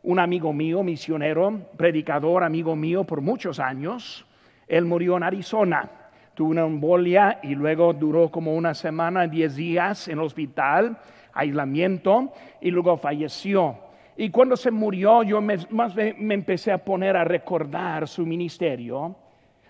un 0.07 0.21
amigo 0.21 0.53
mío, 0.53 0.85
misionero, 0.85 1.63
predicador, 1.77 2.45
amigo 2.45 2.77
mío 2.77 3.03
por 3.03 3.21
muchos 3.21 3.59
años. 3.59 4.25
Él 4.69 4.85
murió 4.85 5.17
en 5.17 5.25
Arizona. 5.25 5.91
Tuvo 6.35 6.51
una 6.51 6.65
embolia 6.65 7.41
y 7.43 7.57
luego 7.57 7.93
duró 7.93 8.31
como 8.31 8.55
una 8.55 8.73
semana, 8.73 9.27
diez 9.27 9.57
días 9.57 10.07
en 10.07 10.19
el 10.19 10.25
hospital, 10.25 10.97
aislamiento, 11.33 12.33
y 12.61 12.71
luego 12.71 12.97
falleció. 12.97 13.79
Y 14.17 14.31
cuando 14.31 14.57
se 14.57 14.71
murió, 14.71 15.25
yo 15.25 15.41
me, 15.41 15.57
más 15.71 15.97
me 15.97 16.35
empecé 16.35 16.71
a 16.71 16.79
poner 16.79 17.17
a 17.17 17.25
recordar 17.25 18.07
su 18.07 18.25
ministerio, 18.25 19.17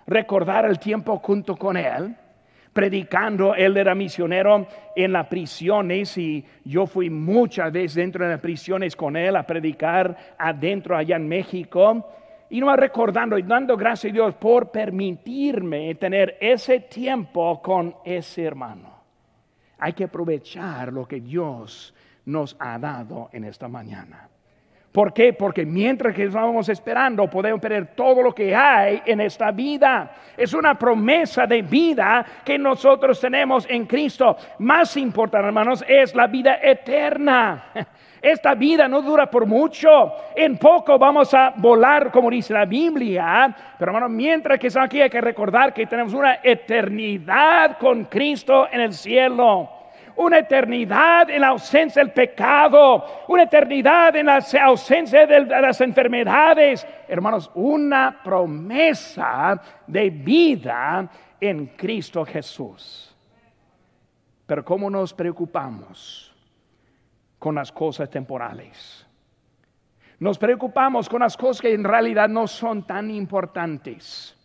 recordar 0.07 0.67
el 0.67 0.79
tiempo 0.79 1.17
junto 1.17 1.57
con 1.57 1.79
él 1.79 2.15
predicando, 2.77 3.55
él 3.55 3.75
era 3.79 3.95
misionero 3.95 4.67
en 4.95 5.11
las 5.11 5.27
prisiones 5.29 6.19
y 6.19 6.45
yo 6.63 6.87
fui 6.87 7.09
muchas 7.09 7.73
veces 7.73 7.95
dentro 7.95 8.23
de 8.23 8.33
las 8.33 8.41
prisiones 8.41 8.95
con 8.95 9.17
él 9.17 9.35
a 9.35 9.47
predicar 9.47 10.37
adentro 10.37 10.95
allá 10.95 11.17
en 11.17 11.27
México. 11.27 12.07
Y 12.51 12.61
no 12.61 12.77
recordando 12.77 13.39
y 13.39 13.43
dando 13.45 13.79
gracias 13.79 14.13
a 14.13 14.15
Dios 14.15 14.35
por 14.35 14.71
permitirme 14.71 15.95
tener 15.95 16.37
ese 16.39 16.81
tiempo 16.81 17.63
con 17.63 17.97
ese 18.05 18.45
hermano. 18.45 18.95
Hay 19.79 19.95
que 19.95 20.05
aprovechar 20.05 20.93
lo 20.93 21.09
que 21.09 21.21
Dios 21.21 21.95
nos 22.27 22.57
ha 22.59 22.79
dado 22.79 23.31
en 23.33 23.45
esta 23.45 23.69
mañana. 23.69 24.29
¿Por 24.97 25.13
qué? 25.13 25.35
Porque 25.35 25.67
mientras 25.67 26.15
que 26.15 26.25
estamos 26.25 26.71
esperando 26.71 27.29
podemos 27.29 27.61
perder 27.61 27.89
todo 27.89 28.23
lo 28.23 28.35
que 28.35 28.57
hay 28.57 29.03
en 29.05 29.21
esta 29.21 29.51
vida. 29.51 30.11
Es 30.35 30.55
una 30.55 30.79
promesa 30.79 31.47
de 31.47 31.61
vida 31.61 32.25
que 32.43 32.57
nosotros 32.57 33.21
tenemos 33.21 33.67
en 33.69 33.85
Cristo. 33.85 34.39
Más 34.61 34.97
importante, 34.97 35.49
hermanos, 35.49 35.85
es 35.87 36.15
la 36.15 36.27
vida 36.29 36.61
eterna. 36.63 37.65
Esta 38.23 38.55
vida 38.55 38.89
no 38.89 39.03
dura 39.03 39.31
por 39.31 39.45
mucho. 39.45 40.15
En 40.35 40.57
poco 40.57 40.99
vamos 40.99 41.35
a 41.35 41.53
volar, 41.55 42.11
como 42.11 42.31
dice 42.31 42.55
la 42.55 42.65
Biblia. 42.65 43.55
Pero 43.79 43.91
hermanos, 43.91 44.09
mientras 44.09 44.59
que 44.59 44.69
estamos 44.69 44.87
aquí 44.87 45.03
hay 45.03 45.11
que 45.11 45.21
recordar 45.21 45.75
que 45.75 45.85
tenemos 45.85 46.15
una 46.15 46.39
eternidad 46.43 47.77
con 47.77 48.07
Cristo 48.07 48.67
en 48.73 48.81
el 48.81 48.95
cielo 48.95 49.76
una 50.17 50.39
eternidad 50.39 51.31
en 51.31 51.41
la 51.41 51.49
ausencia 51.49 52.03
del 52.03 52.13
pecado, 52.13 53.05
una 53.29 53.45
eternidad 53.45 54.17
en 54.17 54.27
la 54.27 54.43
ausencia 54.65 55.27
de 55.27 55.41
las 55.45 55.81
enfermedades. 55.81 56.87
Hermanos, 57.09 57.51
una 57.55 58.21
promesa 58.23 59.61
de 59.87 60.11
vida 60.11 61.09
en 61.41 61.67
Cristo 61.69 62.25
Jesús. 62.25 63.15
Pero 64.47 64.65
¿cómo 64.65 64.89
nos 64.89 65.13
preocupamos 65.13 66.35
con 67.39 67.57
las 67.57 67.73
cosas 67.73 68.09
temporales? 68.09 69.07
Nos 70.19 70.39
preocupamos 70.39 71.09
con 71.09 71.21
las 71.21 71.37
cosas 71.37 71.61
que 71.61 71.75
en 71.75 71.85
realidad 71.85 72.29
no 72.29 72.47
son 72.47 72.87
tan 72.87 73.11
importantes 73.11 74.36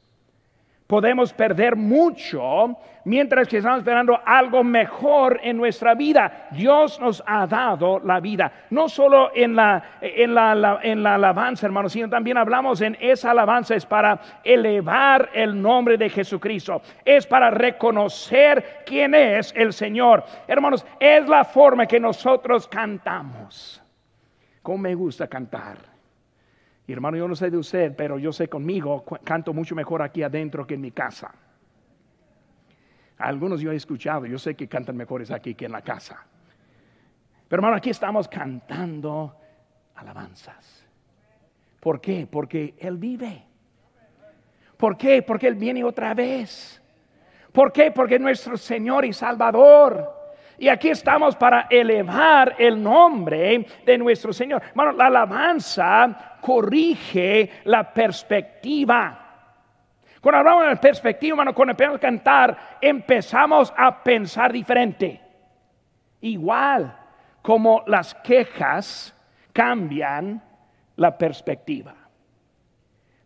podemos 0.91 1.31
perder 1.31 1.77
mucho 1.77 2.77
mientras 3.05 3.47
que 3.47 3.59
estamos 3.59 3.79
esperando 3.79 4.19
algo 4.25 4.61
mejor 4.61 5.39
en 5.41 5.55
nuestra 5.55 5.95
vida. 5.95 6.49
Dios 6.51 6.99
nos 6.99 7.23
ha 7.25 7.47
dado 7.47 8.01
la 8.01 8.19
vida, 8.19 8.51
no 8.71 8.89
solo 8.89 9.31
en 9.33 9.55
la, 9.55 9.99
en 10.01 10.35
la, 10.35 10.81
en 10.83 11.01
la 11.01 11.15
alabanza, 11.15 11.65
hermanos, 11.65 11.93
sino 11.93 12.09
también 12.09 12.35
hablamos 12.35 12.81
en 12.81 12.97
esa 12.99 13.31
alabanza 13.31 13.73
es 13.73 13.85
para 13.85 14.19
elevar 14.43 15.29
el 15.33 15.61
nombre 15.61 15.97
de 15.97 16.09
Jesucristo, 16.09 16.81
es 17.05 17.25
para 17.25 17.49
reconocer 17.49 18.81
quién 18.85 19.15
es 19.15 19.53
el 19.55 19.71
Señor. 19.71 20.25
Hermanos, 20.45 20.85
es 20.99 21.25
la 21.25 21.45
forma 21.45 21.85
que 21.85 22.01
nosotros 22.01 22.67
cantamos. 22.67 23.81
¿Cómo 24.61 24.79
me 24.79 24.93
gusta 24.93 25.25
cantar? 25.25 25.90
Hermano, 26.91 27.17
yo 27.17 27.27
no 27.27 27.35
sé 27.35 27.49
de 27.49 27.57
usted, 27.57 27.95
pero 27.95 28.17
yo 28.17 28.31
sé 28.31 28.47
conmigo, 28.47 29.03
canto 29.23 29.53
mucho 29.53 29.75
mejor 29.75 30.01
aquí 30.01 30.23
adentro 30.23 30.65
que 30.65 30.75
en 30.75 30.81
mi 30.81 30.91
casa. 30.91 31.33
Algunos 33.17 33.61
yo 33.61 33.71
he 33.71 33.75
escuchado, 33.75 34.25
yo 34.25 34.39
sé 34.39 34.55
que 34.55 34.67
cantan 34.67 34.97
mejores 34.97 35.29
aquí 35.31 35.53
que 35.53 35.65
en 35.65 35.71
la 35.71 35.81
casa. 35.81 36.25
Pero 37.47 37.59
hermano, 37.59 37.77
aquí 37.77 37.89
estamos 37.89 38.27
cantando 38.27 39.35
alabanzas. 39.95 40.87
¿Por 41.79 41.99
qué? 42.01 42.27
Porque 42.29 42.75
Él 42.79 42.97
vive. 42.97 43.43
¿Por 44.77 44.97
qué? 44.97 45.21
Porque 45.21 45.47
Él 45.47 45.55
viene 45.55 45.83
otra 45.83 46.13
vez. 46.13 46.81
¿Por 47.51 47.71
qué? 47.71 47.91
Porque 47.91 48.17
nuestro 48.17 48.57
Señor 48.57 49.05
y 49.05 49.13
Salvador. 49.13 50.20
Y 50.61 50.69
aquí 50.69 50.89
estamos 50.89 51.35
para 51.35 51.65
elevar 51.71 52.55
el 52.59 52.83
nombre 52.83 53.65
de 53.83 53.97
nuestro 53.97 54.31
Señor. 54.31 54.61
Bueno, 54.75 54.91
la 54.91 55.07
alabanza 55.07 56.37
corrige 56.39 57.49
la 57.63 57.91
perspectiva. 57.91 59.17
Cuando 60.21 60.37
hablamos 60.37 60.69
de 60.69 60.75
perspectiva, 60.75 61.33
hermano, 61.33 61.55
cuando 61.55 61.71
empezamos 61.71 61.97
a 61.97 61.99
cantar, 61.99 62.57
empezamos 62.79 63.73
a 63.75 64.03
pensar 64.03 64.53
diferente. 64.53 65.19
Igual 66.21 66.95
como 67.41 67.83
las 67.87 68.13
quejas 68.13 69.15
cambian 69.51 70.43
la 70.95 71.17
perspectiva. 71.17 71.95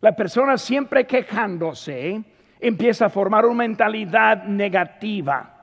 La 0.00 0.16
persona 0.16 0.56
siempre 0.56 1.06
quejándose 1.06 2.24
empieza 2.58 3.04
a 3.04 3.10
formar 3.10 3.44
una 3.44 3.56
mentalidad 3.56 4.44
negativa. 4.44 5.55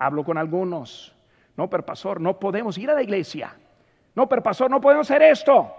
Hablo 0.00 0.24
con 0.24 0.38
algunos. 0.38 1.14
No, 1.58 1.68
pero 1.68 1.84
pastor, 1.84 2.22
no 2.22 2.38
podemos 2.38 2.78
ir 2.78 2.90
a 2.90 2.94
la 2.94 3.02
iglesia. 3.02 3.54
No, 4.14 4.26
pero 4.26 4.42
pastor, 4.42 4.70
no 4.70 4.80
podemos 4.80 5.10
hacer 5.10 5.22
esto. 5.22 5.70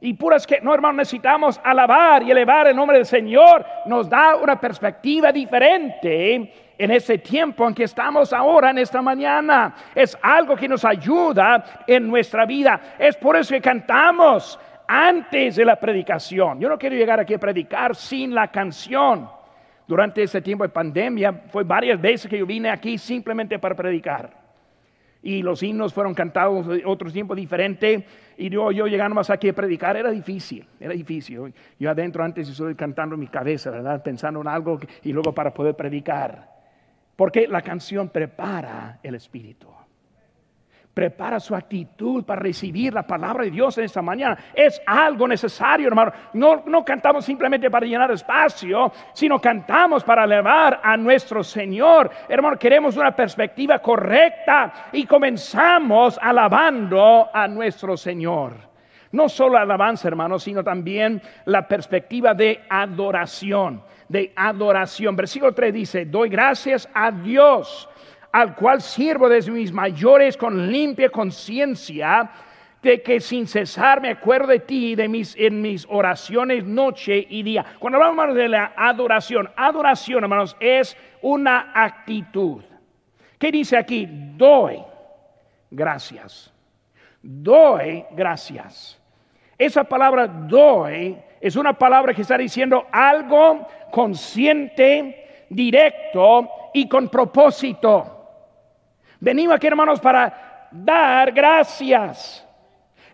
Y 0.00 0.14
puras 0.14 0.44
que, 0.44 0.60
no 0.60 0.74
hermano, 0.74 0.94
necesitamos 0.94 1.60
alabar 1.62 2.24
y 2.24 2.32
elevar 2.32 2.66
el 2.66 2.74
nombre 2.74 2.96
del 2.96 3.06
Señor. 3.06 3.64
Nos 3.86 4.08
da 4.08 4.34
una 4.34 4.58
perspectiva 4.58 5.30
diferente 5.30 6.52
en 6.76 6.90
ese 6.90 7.18
tiempo 7.18 7.68
en 7.68 7.72
que 7.72 7.84
estamos 7.84 8.32
ahora, 8.32 8.70
en 8.70 8.78
esta 8.78 9.00
mañana. 9.00 9.72
Es 9.94 10.18
algo 10.20 10.56
que 10.56 10.66
nos 10.66 10.84
ayuda 10.84 11.84
en 11.86 12.08
nuestra 12.08 12.44
vida. 12.44 12.96
Es 12.98 13.16
por 13.16 13.36
eso 13.36 13.54
que 13.54 13.60
cantamos 13.60 14.58
antes 14.88 15.54
de 15.54 15.64
la 15.64 15.76
predicación. 15.76 16.58
Yo 16.58 16.68
no 16.68 16.76
quiero 16.76 16.96
llegar 16.96 17.20
aquí 17.20 17.34
a 17.34 17.38
predicar 17.38 17.94
sin 17.94 18.34
la 18.34 18.48
canción. 18.48 19.30
Durante 19.92 20.22
este 20.22 20.40
tiempo 20.40 20.64
de 20.64 20.70
pandemia 20.70 21.34
fue 21.50 21.64
varias 21.64 22.00
veces 22.00 22.26
que 22.26 22.38
yo 22.38 22.46
vine 22.46 22.70
aquí 22.70 22.96
simplemente 22.96 23.58
para 23.58 23.74
predicar 23.74 24.30
y 25.22 25.42
los 25.42 25.62
himnos 25.62 25.92
fueron 25.92 26.14
cantados 26.14 26.66
otro 26.86 27.12
tiempo 27.12 27.34
diferente 27.34 28.06
y 28.38 28.48
yo, 28.48 28.72
yo 28.72 28.86
llegando 28.86 29.14
más 29.14 29.28
aquí 29.28 29.50
a 29.50 29.52
predicar 29.52 29.98
era 29.98 30.10
difícil, 30.10 30.66
era 30.80 30.94
difícil. 30.94 31.52
Yo 31.78 31.90
adentro 31.90 32.24
antes 32.24 32.48
estoy 32.48 32.74
cantando 32.74 33.16
en 33.16 33.20
mi 33.20 33.26
cabeza, 33.26 33.70
¿verdad? 33.70 34.02
Pensando 34.02 34.40
en 34.40 34.48
algo 34.48 34.80
y 35.02 35.12
luego 35.12 35.34
para 35.34 35.52
poder 35.52 35.74
predicar. 35.74 36.48
Porque 37.14 37.46
la 37.46 37.60
canción 37.60 38.08
prepara 38.08 38.98
el 39.02 39.14
espíritu 39.16 39.68
prepara 40.94 41.40
su 41.40 41.54
actitud 41.54 42.24
para 42.24 42.42
recibir 42.42 42.92
la 42.92 43.06
palabra 43.06 43.44
de 43.44 43.50
Dios 43.50 43.78
en 43.78 43.84
esta 43.84 44.02
mañana. 44.02 44.36
Es 44.54 44.80
algo 44.86 45.26
necesario, 45.26 45.88
hermano. 45.88 46.12
No, 46.34 46.62
no 46.66 46.84
cantamos 46.84 47.24
simplemente 47.24 47.70
para 47.70 47.86
llenar 47.86 48.10
espacio, 48.10 48.92
sino 49.12 49.40
cantamos 49.40 50.04
para 50.04 50.24
elevar 50.24 50.80
a 50.82 50.96
nuestro 50.96 51.42
Señor. 51.42 52.10
Hermano, 52.28 52.58
queremos 52.58 52.96
una 52.96 53.14
perspectiva 53.16 53.78
correcta 53.78 54.88
y 54.92 55.06
comenzamos 55.06 56.18
alabando 56.20 57.30
a 57.32 57.48
nuestro 57.48 57.96
Señor. 57.96 58.72
No 59.12 59.28
solo 59.28 59.58
alabanza, 59.58 60.08
hermano, 60.08 60.38
sino 60.38 60.64
también 60.64 61.20
la 61.44 61.68
perspectiva 61.68 62.32
de 62.32 62.62
adoración, 62.68 63.82
de 64.08 64.32
adoración. 64.34 65.16
Versículo 65.16 65.52
3 65.52 65.72
dice, 65.72 66.04
doy 66.06 66.30
gracias 66.30 66.88
a 66.94 67.10
Dios 67.10 67.88
al 68.32 68.54
cual 68.54 68.80
sirvo 68.80 69.28
desde 69.28 69.52
mis 69.52 69.72
mayores 69.72 70.36
con 70.36 70.70
limpia 70.70 71.10
conciencia, 71.10 72.30
de 72.82 73.00
que 73.00 73.20
sin 73.20 73.46
cesar 73.46 74.00
me 74.00 74.10
acuerdo 74.10 74.48
de 74.48 74.58
ti 74.58 74.96
de 74.96 75.08
mis, 75.08 75.36
en 75.36 75.62
mis 75.62 75.86
oraciones 75.88 76.64
noche 76.64 77.24
y 77.30 77.44
día. 77.44 77.64
Cuando 77.78 78.02
hablamos 78.02 78.34
de 78.34 78.48
la 78.48 78.72
adoración, 78.76 79.48
adoración, 79.54 80.24
hermanos, 80.24 80.56
es 80.58 80.96
una 81.20 81.70
actitud. 81.74 82.62
¿Qué 83.38 83.52
dice 83.52 83.76
aquí? 83.76 84.08
Doy 84.10 84.82
gracias. 85.70 86.52
Doy 87.22 88.04
gracias. 88.10 89.00
Esa 89.56 89.84
palabra 89.84 90.26
doy 90.26 91.16
es 91.40 91.54
una 91.54 91.72
palabra 91.72 92.12
que 92.12 92.22
está 92.22 92.36
diciendo 92.36 92.86
algo 92.90 93.68
consciente, 93.92 95.46
directo 95.48 96.48
y 96.74 96.88
con 96.88 97.08
propósito. 97.08 98.21
Venimos 99.22 99.54
aquí, 99.54 99.68
hermanos, 99.68 100.00
para 100.00 100.68
dar 100.72 101.30
gracias. 101.30 102.44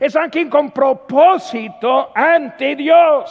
Es 0.00 0.16
aquí 0.16 0.48
con 0.48 0.70
propósito 0.70 2.10
ante 2.14 2.74
Dios. 2.74 3.30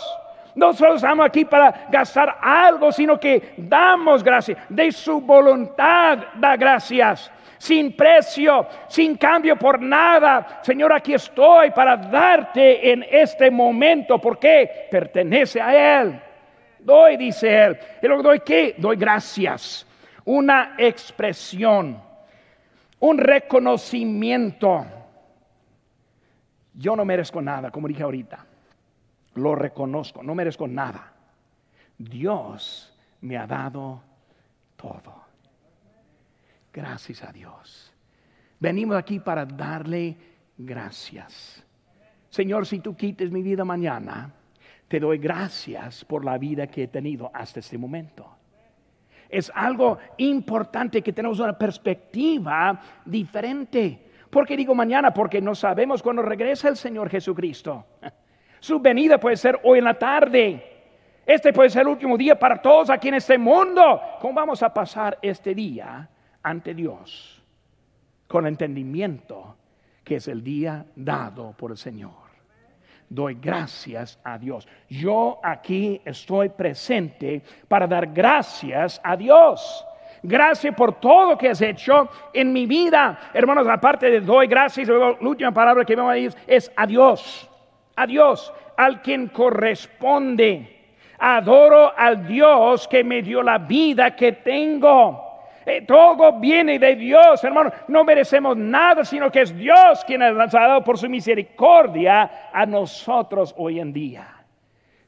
No 0.53 0.73
solo 0.73 0.93
estamos 0.93 1.25
aquí 1.25 1.43
para 1.43 1.87
gastar 1.89 2.37
algo, 2.39 2.91
sino 2.91 3.19
que 3.19 3.55
damos 3.57 4.23
gracias. 4.23 4.59
De 4.69 4.91
su 4.91 5.21
voluntad 5.21 6.19
da 6.35 6.55
gracias. 6.55 7.31
Sin 7.57 7.97
precio, 7.97 8.67
sin 8.87 9.17
cambio 9.17 9.55
por 9.55 9.81
nada. 9.81 10.59
Señor, 10.61 10.93
aquí 10.93 11.15
estoy 11.15 11.71
para 11.71 11.97
darte 11.97 12.91
en 12.91 13.03
este 13.09 13.49
momento. 13.49 14.19
porque 14.19 14.87
Pertenece 14.91 15.59
a 15.59 16.01
Él. 16.01 16.21
Doy, 16.77 17.17
dice 17.17 17.59
Él. 17.59 17.79
Y 18.03 18.05
luego 18.05 18.21
doy 18.21 18.39
qué? 18.41 18.75
Doy 18.77 18.97
gracias. 18.97 19.83
Una 20.25 20.75
expresión 20.77 22.05
un 22.99 23.17
reconocimiento. 23.17 24.85
Yo 26.73 26.95
no 26.95 27.05
merezco 27.05 27.41
nada, 27.41 27.71
como 27.71 27.87
dije 27.87 28.03
ahorita. 28.03 28.45
Lo 29.35 29.55
reconozco, 29.55 30.23
no 30.23 30.33
merezco 30.35 30.67
nada. 30.67 31.13
Dios 31.97 32.95
me 33.21 33.37
ha 33.37 33.45
dado 33.45 34.01
todo. 34.75 35.15
Gracias 36.73 37.23
a 37.23 37.31
Dios. 37.31 37.93
Venimos 38.59 38.97
aquí 38.97 39.19
para 39.19 39.45
darle 39.45 40.17
gracias. 40.57 41.63
Señor, 42.29 42.65
si 42.65 42.79
tú 42.79 42.95
quites 42.95 43.31
mi 43.31 43.41
vida 43.41 43.63
mañana, 43.63 44.33
te 44.87 44.99
doy 44.99 45.17
gracias 45.17 46.05
por 46.05 46.23
la 46.23 46.37
vida 46.37 46.67
que 46.67 46.83
he 46.83 46.87
tenido 46.87 47.31
hasta 47.33 47.59
este 47.59 47.77
momento 47.77 48.36
es 49.29 49.51
algo 49.53 49.97
importante 50.17 51.01
que 51.01 51.13
tenemos 51.13 51.39
una 51.39 51.57
perspectiva 51.57 52.79
diferente. 53.05 54.05
¿Por 54.29 54.45
qué 54.45 54.57
digo 54.57 54.75
mañana? 54.75 55.13
Porque 55.13 55.41
no 55.41 55.55
sabemos 55.55 56.01
cuándo 56.01 56.21
regresa 56.21 56.69
el 56.69 56.77
Señor 56.77 57.09
Jesucristo. 57.09 57.85
Su 58.59 58.79
venida 58.79 59.19
puede 59.19 59.37
ser 59.37 59.59
hoy 59.63 59.79
en 59.79 59.85
la 59.85 59.93
tarde. 59.93 60.63
Este 61.25 61.51
puede 61.51 61.69
ser 61.69 61.81
el 61.81 61.89
último 61.89 62.17
día 62.17 62.37
para 62.39 62.61
todos 62.61 62.89
aquí 62.89 63.09
en 63.09 63.15
este 63.15 63.37
mundo. 63.37 64.01
¿Cómo 64.21 64.33
vamos 64.33 64.63
a 64.63 64.73
pasar 64.73 65.17
este 65.21 65.53
día 65.53 66.09
ante 66.41 66.73
Dios? 66.73 67.43
Con 68.27 68.47
entendimiento 68.47 69.55
que 70.03 70.15
es 70.15 70.27
el 70.27 70.43
día 70.43 70.85
dado 70.95 71.53
por 71.57 71.71
el 71.71 71.77
Señor 71.77 72.26
doy 73.09 73.35
gracias 73.35 74.19
a 74.23 74.37
Dios. 74.37 74.67
Yo 74.89 75.39
aquí 75.43 76.01
estoy 76.03 76.49
presente 76.49 77.41
para 77.67 77.87
dar 77.87 78.07
gracias 78.07 78.99
a 79.03 79.15
Dios. 79.15 79.85
Gracias 80.23 80.73
por 80.75 80.99
todo 80.99 81.37
que 81.37 81.49
has 81.49 81.61
hecho 81.61 82.09
en 82.33 82.51
mi 82.51 82.65
vida. 82.65 83.19
Hermanos, 83.33 83.67
aparte 83.67 84.09
de 84.09 84.19
doy 84.21 84.47
gracias, 84.47 84.87
la 84.87 85.15
última 85.21 85.51
palabra 85.51 85.85
que 85.85 85.95
vamos 85.95 86.11
a 86.11 86.15
decir 86.15 86.33
es 86.47 86.71
adiós. 86.75 87.49
Adiós 87.95 88.53
al 88.75 89.01
quien 89.01 89.27
corresponde. 89.27 90.75
Adoro 91.19 91.97
al 91.97 92.27
Dios 92.27 92.87
que 92.87 93.03
me 93.03 93.21
dio 93.21 93.41
la 93.41 93.57
vida 93.57 94.15
que 94.15 94.33
tengo. 94.33 95.26
Eh, 95.67 95.81
todo 95.81 96.39
viene 96.39 96.79
de 96.79 96.95
Dios, 96.95 97.43
hermano. 97.43 97.69
No 97.89 98.05
merecemos 98.05 98.55
nada, 98.55 99.03
sino 99.03 99.29
que 99.29 99.41
es 99.41 99.53
Dios 99.53 100.01
quien 100.05 100.21
ha 100.21 100.31
dado 100.31 100.81
por 100.81 100.97
su 100.97 101.09
misericordia 101.09 102.49
a 102.53 102.65
nosotros 102.65 103.53
hoy 103.57 103.81
en 103.81 103.91
día. 103.91 104.45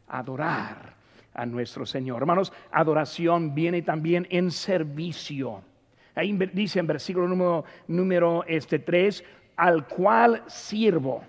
Adorar 0.10 0.96
a 1.34 1.46
nuestro 1.46 1.86
Señor. 1.86 2.18
Hermanos, 2.18 2.52
adoración 2.72 3.56
viene 3.56 3.84
también 3.84 4.28
en 4.30 4.52
servicio. 4.52 5.62
Ahí 6.14 6.38
dice 6.52 6.80
en 6.80 6.88
versículo 6.88 7.30
número, 7.30 7.64
número 7.88 8.44
este 8.46 8.80
3, 8.80 9.24
al 9.56 9.88
cual 9.88 10.44
sirvo. 10.48 11.24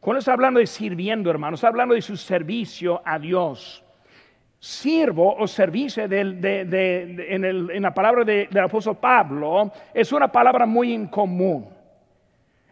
Cuando 0.00 0.20
está 0.20 0.32
hablando 0.32 0.58
de 0.58 0.66
sirviendo, 0.66 1.28
hermanos, 1.28 1.58
está 1.58 1.68
hablando 1.68 1.94
de 1.94 2.00
su 2.00 2.16
servicio 2.16 3.02
a 3.04 3.18
Dios 3.18 3.83
sirvo 4.64 5.36
o 5.36 5.46
servicio 5.46 6.04
en, 6.04 7.82
la 7.82 7.92
palabra 7.92 8.24
del 8.24 8.58
apóstol 8.58 8.96
Pablo 8.96 9.70
es 9.92 10.10
una 10.10 10.32
palabra 10.32 10.64
muy 10.64 10.90
incomún. 10.90 11.68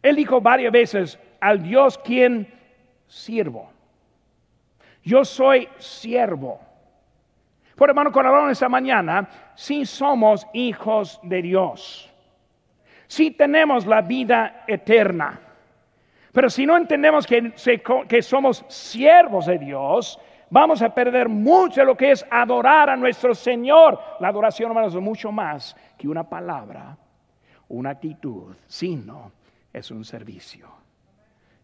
Él 0.00 0.16
dijo 0.16 0.40
varias 0.40 0.72
veces, 0.72 1.18
al 1.38 1.62
Dios 1.62 1.98
quien 1.98 2.50
sirvo. 3.06 3.70
Yo 5.04 5.22
soy 5.22 5.68
siervo. 5.76 6.58
Por 7.76 7.90
hermano, 7.90 8.10
cuando 8.10 8.30
hablamos 8.30 8.52
esta 8.52 8.70
mañana, 8.70 9.28
si 9.54 9.84
somos 9.84 10.46
hijos 10.54 11.20
de 11.22 11.42
Dios, 11.42 12.10
si 13.06 13.32
tenemos 13.32 13.84
la 13.84 14.00
vida 14.00 14.64
eterna, 14.66 15.38
pero 16.32 16.48
si 16.48 16.64
no 16.64 16.74
entendemos 16.74 17.26
que 17.26 18.22
somos 18.22 18.64
siervos 18.68 19.44
de 19.44 19.58
Dios, 19.58 20.18
vamos 20.52 20.82
a 20.82 20.94
perder 20.94 21.30
mucho 21.30 21.82
lo 21.82 21.96
que 21.96 22.12
es 22.12 22.24
adorar 22.30 22.90
a 22.90 22.96
nuestro 22.96 23.34
Señor. 23.34 23.98
La 24.20 24.28
adoración, 24.28 24.70
hermanos, 24.70 24.94
es 24.94 25.00
mucho 25.00 25.32
más 25.32 25.74
que 25.96 26.06
una 26.06 26.28
palabra, 26.28 26.96
una 27.68 27.90
actitud, 27.90 28.54
sino 28.66 29.32
es 29.72 29.90
un 29.90 30.04
servicio. 30.04 30.68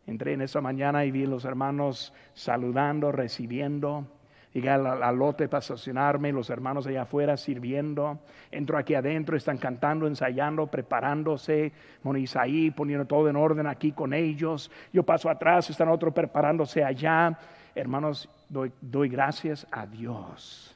Entré 0.07 0.33
en 0.33 0.41
esa 0.41 0.63
mañana 0.63 1.05
y 1.05 1.11
vi 1.11 1.27
los 1.27 1.45
hermanos 1.45 2.15
saludando, 2.33 3.13
recibiendo. 3.13 4.07
Llegué 4.55 4.71
al, 4.71 5.19
lote 5.19 5.47
para 5.47 5.59
estacionarme, 5.59 6.33
los 6.33 6.49
hermanos 6.49 6.87
allá 6.87 7.03
afuera 7.03 7.37
sirviendo. 7.37 8.19
Entro 8.51 8.79
aquí 8.79 8.95
adentro, 8.95 9.37
están 9.37 9.59
cantando, 9.59 10.07
ensayando, 10.07 10.67
preparándose. 10.67 11.73
Monisaí 12.03 12.71
poniendo 12.71 13.05
todo 13.05 13.29
en 13.29 13.37
orden 13.37 13.67
aquí 13.67 13.93
con 13.93 14.15
ellos. 14.15 14.71
Yo 14.95 15.03
paso 15.03 15.29
atrás, 15.29 15.69
están 15.69 15.91
otros 15.91 16.15
preparándose 16.15 16.83
allá. 16.83 17.39
Hermanos, 17.75 18.29
doy, 18.49 19.09
gracias 19.09 19.67
a 19.71 19.87
Dios 19.87 20.75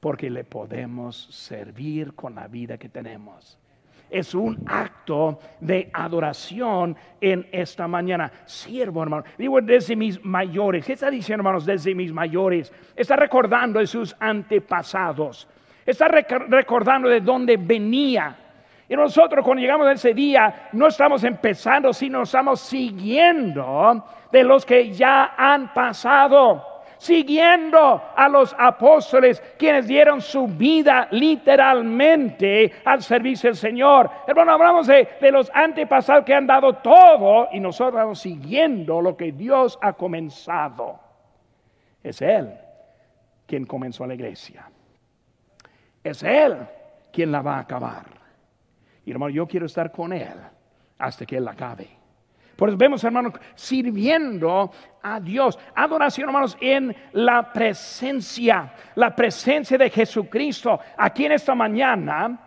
porque 0.00 0.30
le 0.30 0.44
podemos 0.44 1.28
servir 1.30 2.14
con 2.14 2.34
la 2.34 2.48
vida 2.48 2.78
que 2.78 2.88
tenemos. 2.88 3.58
es 4.08 4.34
un 4.34 4.58
acto 4.66 5.38
de 5.60 5.88
adoración 5.92 6.96
en 7.20 7.46
esta 7.52 7.86
mañana. 7.86 8.32
Siervo, 8.44 9.04
hermano. 9.04 9.22
Digo, 9.38 9.60
desde 9.60 9.94
mis 9.94 10.24
mayores. 10.24 10.84
¿Qué 10.84 10.94
está 10.94 11.10
diciendo, 11.10 11.42
hermanos? 11.42 11.64
Desde 11.64 11.94
mis 11.94 12.12
mayores. 12.12 12.72
Está 12.96 13.14
recordando 13.14 13.78
de 13.78 13.86
sus 13.86 14.16
antepasados. 14.18 15.46
Está 15.86 16.08
recordando 16.08 17.08
de 17.08 17.20
dónde 17.20 17.56
venía. 17.56 18.36
Y 18.90 18.96
nosotros 18.96 19.44
cuando 19.44 19.60
llegamos 19.60 19.86
a 19.86 19.92
ese 19.92 20.12
día 20.12 20.68
no 20.72 20.88
estamos 20.88 21.22
empezando, 21.22 21.92
sino 21.92 22.22
estamos 22.22 22.60
siguiendo 22.60 24.04
de 24.32 24.42
los 24.42 24.66
que 24.66 24.90
ya 24.90 25.34
han 25.36 25.72
pasado 25.72 26.66
siguiendo 26.98 28.02
a 28.14 28.28
los 28.28 28.54
apóstoles, 28.58 29.40
quienes 29.56 29.86
dieron 29.86 30.20
su 30.20 30.46
vida 30.46 31.08
literalmente 31.12 32.72
al 32.84 33.02
servicio 33.02 33.48
del 33.48 33.56
Señor. 33.56 34.10
Hermano, 34.26 34.52
hablamos 34.52 34.86
de, 34.86 35.08
los 35.32 35.50
antepasados 35.54 36.26
que 36.26 36.34
han 36.34 36.46
dado 36.46 36.74
todo 36.74 37.48
y 37.52 37.60
nosotros 37.60 37.94
vamos 37.94 38.18
siguiendo 38.18 39.00
lo 39.00 39.16
que 39.16 39.32
Dios 39.32 39.78
ha 39.80 39.94
comenzado. 39.94 41.00
Es 42.02 42.20
Él 42.20 42.52
quien 43.46 43.64
comenzó 43.64 44.04
la 44.04 44.14
iglesia. 44.14 44.68
Es 46.04 46.22
Él 46.22 46.58
quien 47.10 47.32
la 47.32 47.40
va 47.40 47.56
a 47.56 47.60
acabar. 47.60 48.19
Hermano, 49.10 49.30
yo 49.30 49.46
quiero 49.46 49.66
estar 49.66 49.90
con 49.90 50.12
Él 50.12 50.34
hasta 50.98 51.26
que 51.26 51.36
Él 51.36 51.48
acabe. 51.48 51.88
Por 52.56 52.68
eso 52.68 52.76
vemos, 52.76 53.02
hermanos, 53.04 53.32
sirviendo 53.54 54.70
a 55.02 55.18
Dios. 55.18 55.58
Adoración, 55.74 56.28
hermanos, 56.28 56.58
en 56.60 56.94
la 57.12 57.50
presencia, 57.50 58.74
la 58.96 59.16
presencia 59.16 59.78
de 59.78 59.88
Jesucristo. 59.88 60.78
Aquí 60.98 61.24
en 61.24 61.32
esta 61.32 61.54
mañana, 61.54 62.38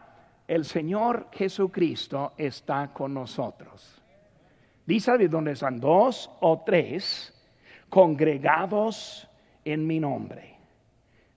el 0.47 0.65
Señor 0.65 1.30
Jesucristo 1.32 2.34
está 2.38 2.93
con 2.93 3.12
nosotros. 3.12 4.04
Dice 4.86 5.17
de 5.17 5.28
donde 5.28 5.54
están 5.54 5.80
dos 5.80 6.30
o 6.41 6.62
tres 6.63 7.34
congregados 7.89 9.28
en 9.65 9.88
mi 9.88 9.99
nombre. 9.99 10.58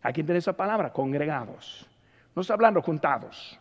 Aquí 0.03 0.23
tiene 0.23 0.39
esa 0.39 0.57
palabra, 0.57 0.93
congregados. 0.93 1.89
No 2.35 2.43
está 2.43 2.55
hablando 2.55 2.83
juntados, 2.83 3.59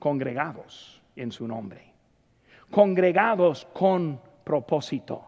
congregados 0.00 1.00
en 1.14 1.30
su 1.30 1.46
nombre 1.46 1.90
congregados 2.70 3.66
con 3.72 4.20
propósito. 4.44 5.24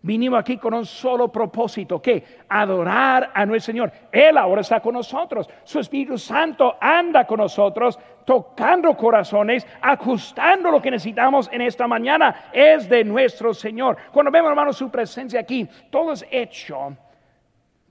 Vinimos 0.00 0.38
aquí 0.38 0.58
con 0.58 0.74
un 0.74 0.86
solo 0.86 1.30
propósito, 1.30 2.00
que 2.00 2.24
adorar 2.48 3.32
a 3.34 3.44
nuestro 3.44 3.72
Señor. 3.72 3.92
Él 4.12 4.38
ahora 4.38 4.60
está 4.60 4.78
con 4.78 4.94
nosotros. 4.94 5.48
Su 5.64 5.80
Espíritu 5.80 6.16
Santo 6.16 6.76
anda 6.80 7.26
con 7.26 7.38
nosotros, 7.38 7.98
tocando 8.24 8.96
corazones, 8.96 9.66
ajustando 9.82 10.70
lo 10.70 10.80
que 10.80 10.92
necesitamos 10.92 11.50
en 11.52 11.62
esta 11.62 11.88
mañana. 11.88 12.50
Es 12.52 12.88
de 12.88 13.02
nuestro 13.02 13.52
Señor. 13.52 13.96
Cuando 14.12 14.30
vemos, 14.30 14.50
hermanos, 14.50 14.76
su 14.76 14.88
presencia 14.88 15.40
aquí, 15.40 15.68
todo 15.90 16.12
es 16.12 16.24
hecho 16.30 16.96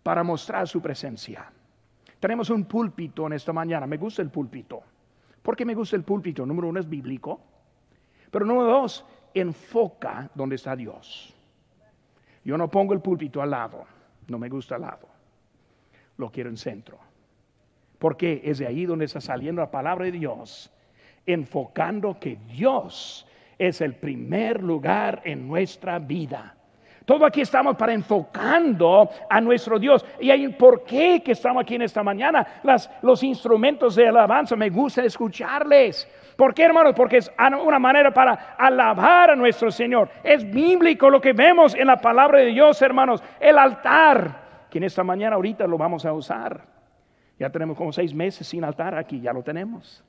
para 0.02 0.24
mostrar 0.24 0.65
su 0.65 0.82
presencia. 0.82 1.52
Tenemos 2.22 2.50
un 2.50 2.63
púlpito 2.63 3.28
en 3.28 3.34
esta 3.34 3.52
mañana. 3.52 3.86
Me 3.86 3.98
gusta 3.98 4.22
el 4.22 4.30
púlpito. 4.30 4.82
¿Por 5.47 5.55
qué 5.55 5.63
me 5.63 5.75
gusta 5.75 5.95
el 5.95 6.03
púlpito? 6.03 6.45
Número 6.45 6.67
uno 6.67 6.77
es 6.77 6.89
bíblico. 6.89 7.39
Pero 8.29 8.45
número 8.45 8.67
dos, 8.67 9.05
enfoca 9.33 10.29
donde 10.36 10.57
está 10.57 10.75
Dios. 10.75 11.33
Yo 12.43 12.57
no 12.57 12.69
pongo 12.69 12.91
el 12.93 12.99
púlpito 12.99 13.41
al 13.41 13.51
lado, 13.51 13.86
no 14.27 14.38
me 14.38 14.49
gusta 14.49 14.75
al 14.75 14.81
lado, 14.81 15.07
lo 16.17 16.29
quiero 16.29 16.49
en 16.49 16.57
centro. 16.57 16.97
Porque 17.97 18.41
es 18.43 18.57
de 18.57 18.67
ahí 18.67 18.86
donde 18.86 19.05
está 19.05 19.21
saliendo 19.21 19.62
la 19.62 19.71
palabra 19.71 20.03
de 20.03 20.12
Dios, 20.12 20.69
enfocando 21.25 22.19
que 22.19 22.36
Dios 22.51 23.25
es 23.57 23.79
el 23.79 23.95
primer 23.95 24.62
lugar 24.62 25.21
en 25.23 25.47
nuestra 25.47 25.97
vida. 25.97 26.57
Todo 27.08 27.26
aquí 27.26 27.39
estamos 27.39 27.78
para 27.78 27.93
enfocando 27.93 29.10
a 29.30 29.39
nuestro 29.39 29.80
Dios. 29.80 30.06
Y 30.20 30.30
hay 30.30 30.46
por 30.50 30.84
qué 30.84 31.22
que 31.24 31.32
estamos 31.32 31.62
aquí 31.62 31.76
en 31.76 31.84
esta 31.84 32.04
mañana. 32.04 32.46
Las, 32.63 32.91
los 33.02 33.24
instrumentos 33.24 33.96
de 33.96 34.10
alabanza 34.10 34.58
me 34.58 34.70
gusta 34.70 35.06
escucharles. 35.06 36.06
¿Por 36.36 36.54
qué, 36.54 36.65
hermanos? 36.65 36.93
Porque 36.98 37.15
es 37.15 37.32
una 37.65 37.80
manera 37.80 38.12
para 38.12 38.58
alabar 38.58 39.32
a 39.32 39.36
nuestro 39.38 39.72
Señor. 39.72 40.10
Es 40.22 40.43
bíblico 40.52 41.10
lo 41.10 41.22
que 41.22 41.32
vemos 41.32 41.76
en 41.76 41.88
la 41.88 41.96
palabra 41.96 42.39
de 42.39 42.48
Dios, 42.48 42.82
hermanos. 42.82 43.24
El 43.39 43.58
altar, 43.58 44.67
que 44.70 44.80
en 44.80 44.84
esta 44.84 45.06
mañana 45.06 45.38
ahorita 45.38 45.65
lo 45.65 45.78
vamos 45.78 46.06
a 46.06 46.12
usar. 46.12 46.62
Ya 47.39 47.50
tenemos 47.50 47.78
como 47.78 47.93
seis 47.93 48.13
meses 48.13 48.46
sin 48.46 48.65
altar 48.65 48.96
aquí, 48.96 49.22
ya 49.22 49.32
lo 49.32 49.43
tenemos. 49.43 50.04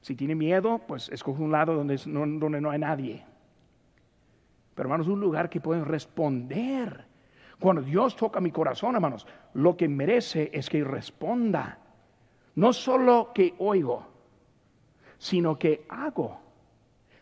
Si 0.00 0.16
tiene 0.16 0.34
miedo, 0.34 0.80
pues 0.88 1.10
escoge 1.10 1.42
un 1.42 1.52
lado 1.52 1.74
donde 1.74 1.98
donde 2.06 2.60
no 2.62 2.70
hay 2.70 2.78
nadie. 2.78 3.33
Pero 4.74 4.86
hermanos, 4.86 5.08
un 5.08 5.20
lugar 5.20 5.48
que 5.48 5.60
pueden 5.60 5.84
responder. 5.84 7.06
Cuando 7.60 7.82
Dios 7.82 8.16
toca 8.16 8.40
mi 8.40 8.50
corazón, 8.50 8.94
hermanos, 8.94 9.26
lo 9.54 9.76
que 9.76 9.88
merece 9.88 10.50
es 10.52 10.68
que 10.68 10.82
responda. 10.82 11.78
No 12.56 12.72
solo 12.72 13.32
que 13.34 13.54
oigo, 13.58 14.06
sino 15.18 15.58
que 15.58 15.86
hago. 15.88 16.43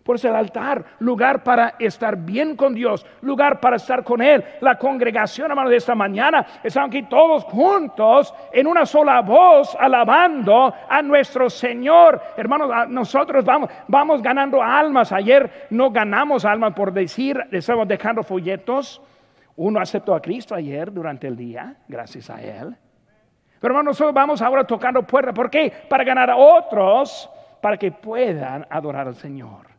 Por 0.03 0.17
eso 0.17 0.29
el 0.29 0.35
altar, 0.35 0.85
lugar 0.99 1.45
para 1.45 1.75
estar 1.79 2.17
bien 2.17 2.57
con 2.57 2.75
Dios, 2.75 3.07
lugar 3.21 3.61
para 3.61 3.77
estar 3.77 4.03
con 4.03 4.21
Él. 4.21 4.43
La 4.61 4.77
congregación, 4.77 5.51
hermano, 5.51 5.71
de 5.71 5.77
esta 5.77 5.95
mañana, 5.95 6.45
están 6.63 6.87
aquí 6.87 7.05
todos 7.05 7.45
juntos 7.45 8.35
en 8.53 8.67
una 8.67 8.85
sola 8.85 9.21
voz, 9.21 9.77
alabando 9.79 10.75
a 10.89 11.03
nuestro 11.03 11.49
Señor. 11.49 12.21
Hermanos, 12.37 12.89
nosotros 12.89 13.45
vamos, 13.45 13.71
vamos 13.87 14.21
ganando 14.23 14.61
almas. 14.61 15.13
Ayer 15.13 15.69
no 15.71 15.91
ganamos 15.91 16.45
almas 16.45 16.75
por 16.75 16.93
decir, 16.93 17.39
estamos 17.53 17.87
dejando 17.87 18.25
folletos. 18.25 19.01
Uno 19.55 19.81
aceptó 19.81 20.15
a 20.15 20.21
Cristo 20.21 20.55
ayer 20.55 20.93
durante 20.93 21.29
el 21.29 21.37
día, 21.37 21.77
gracias 21.87 22.29
a 22.29 22.41
Él. 22.43 22.77
Pero 23.61 23.75
hermanos, 23.75 23.93
nosotros 23.93 24.15
vamos 24.15 24.43
ahora 24.43 24.65
tocando 24.65 25.05
puertas. 25.05 25.35
¿Por 25.35 25.49
qué? 25.49 25.73
Para 25.89 26.03
ganar 26.03 26.29
a 26.31 26.37
otros, 26.37 27.31
para 27.61 27.77
que 27.77 27.93
puedan 27.93 28.67
adorar 28.69 29.07
al 29.07 29.15
Señor. 29.15 29.72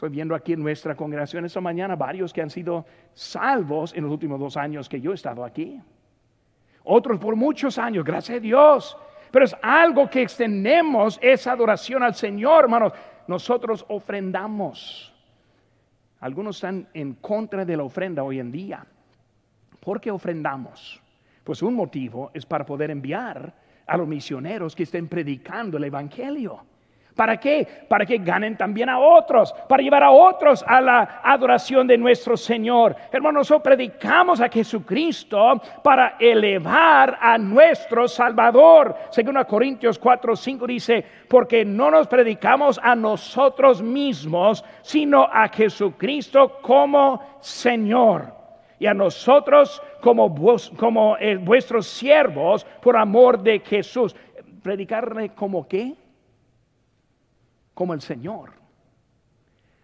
Estoy 0.00 0.08
viendo 0.08 0.34
aquí 0.34 0.54
en 0.54 0.62
nuestra 0.62 0.94
congregación 0.94 1.44
esta 1.44 1.60
mañana 1.60 1.94
varios 1.94 2.32
que 2.32 2.40
han 2.40 2.48
sido 2.48 2.86
salvos 3.12 3.92
en 3.94 4.04
los 4.04 4.10
últimos 4.10 4.40
dos 4.40 4.56
años 4.56 4.88
que 4.88 4.98
yo 4.98 5.12
he 5.12 5.14
estado 5.14 5.44
aquí. 5.44 5.78
Otros 6.84 7.18
por 7.18 7.36
muchos 7.36 7.76
años, 7.76 8.02
gracias 8.02 8.38
a 8.38 8.40
Dios. 8.40 8.96
Pero 9.30 9.44
es 9.44 9.54
algo 9.60 10.08
que 10.08 10.22
extendemos 10.22 11.18
esa 11.20 11.52
adoración 11.52 12.02
al 12.02 12.14
Señor, 12.14 12.64
hermanos. 12.64 12.94
Nosotros 13.26 13.84
ofrendamos. 13.88 15.14
Algunos 16.20 16.56
están 16.56 16.88
en 16.94 17.16
contra 17.16 17.66
de 17.66 17.76
la 17.76 17.82
ofrenda 17.82 18.22
hoy 18.22 18.40
en 18.40 18.50
día. 18.50 18.86
¿Por 19.80 20.00
qué 20.00 20.10
ofrendamos? 20.10 20.98
Pues 21.44 21.60
un 21.60 21.74
motivo 21.74 22.30
es 22.32 22.46
para 22.46 22.64
poder 22.64 22.90
enviar 22.90 23.52
a 23.86 23.98
los 23.98 24.08
misioneros 24.08 24.74
que 24.74 24.84
estén 24.84 25.08
predicando 25.08 25.76
el 25.76 25.84
Evangelio. 25.84 26.64
¿Para 27.14 27.38
qué? 27.38 27.66
Para 27.88 28.06
que 28.06 28.18
ganen 28.18 28.56
también 28.56 28.88
a 28.88 28.98
otros, 28.98 29.52
para 29.68 29.82
llevar 29.82 30.02
a 30.02 30.10
otros 30.10 30.64
a 30.66 30.80
la 30.80 31.20
adoración 31.22 31.86
de 31.86 31.98
nuestro 31.98 32.36
Señor. 32.36 32.96
Hermanos, 33.12 33.40
nosotros 33.40 33.62
predicamos 33.62 34.40
a 34.40 34.48
Jesucristo 34.48 35.60
para 35.82 36.16
elevar 36.18 37.18
a 37.20 37.36
nuestro 37.36 38.08
Salvador. 38.08 38.96
Según 39.10 39.36
a 39.36 39.44
Corintios 39.44 39.98
4, 39.98 40.36
5 40.36 40.66
dice, 40.66 41.04
porque 41.28 41.64
no 41.64 41.90
nos 41.90 42.06
predicamos 42.06 42.80
a 42.82 42.94
nosotros 42.94 43.82
mismos, 43.82 44.64
sino 44.82 45.24
a 45.24 45.48
Jesucristo 45.48 46.58
como 46.62 47.38
Señor. 47.40 48.34
Y 48.78 48.86
a 48.86 48.94
nosotros 48.94 49.82
como, 50.00 50.34
como 50.76 51.16
eh, 51.18 51.36
vuestros 51.36 51.86
siervos 51.86 52.64
por 52.80 52.96
amor 52.96 53.42
de 53.42 53.60
Jesús. 53.60 54.16
¿Predicarle 54.62 55.30
como 55.30 55.68
qué? 55.68 55.94
Como 57.74 57.94
el 57.94 58.00
Señor. 58.00 58.52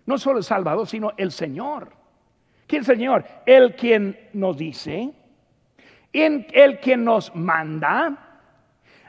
No 0.07 0.19
solo 0.19 0.39
el 0.39 0.45
Salvador, 0.45 0.87
sino 0.87 1.13
el 1.17 1.33
Señor. 1.33 1.93
¿Quién 2.67 2.83
es 2.83 2.89
el 2.89 2.97
Señor? 2.97 3.25
El 3.45 3.75
quien 3.75 4.29
nos 4.33 4.57
dice, 4.57 5.13
el 6.13 6.81
quien 6.81 7.05
nos 7.05 7.35
manda, 7.35 8.41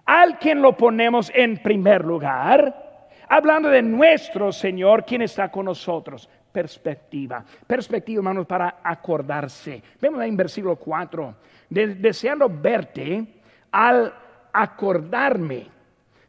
al 0.05 0.37
quien 0.39 0.61
lo 0.61 0.75
ponemos 0.75 1.31
en 1.33 1.57
primer 1.57 2.05
lugar, 2.05 3.09
hablando 3.27 3.69
de 3.69 3.81
nuestro 3.81 4.51
Señor, 4.51 5.05
quien 5.05 5.21
está 5.21 5.49
con 5.49 5.65
nosotros. 5.65 6.29
Perspectiva, 6.51 7.43
perspectiva, 7.67 8.19
hermanos, 8.19 8.47
para 8.47 8.79
acordarse. 8.83 9.83
Vemos 10.01 10.23
en 10.23 10.35
versículo 10.35 10.75
4, 10.75 11.35
deseando 11.69 12.49
verte 12.49 13.41
al 13.71 14.13
acordarme 14.51 15.67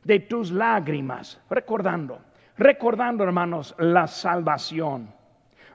de 0.04 0.20
tus 0.20 0.50
lágrimas, 0.50 1.40
recordando 1.48 2.27
recordando, 2.58 3.24
hermanos, 3.24 3.74
la 3.78 4.06
salvación. 4.06 5.08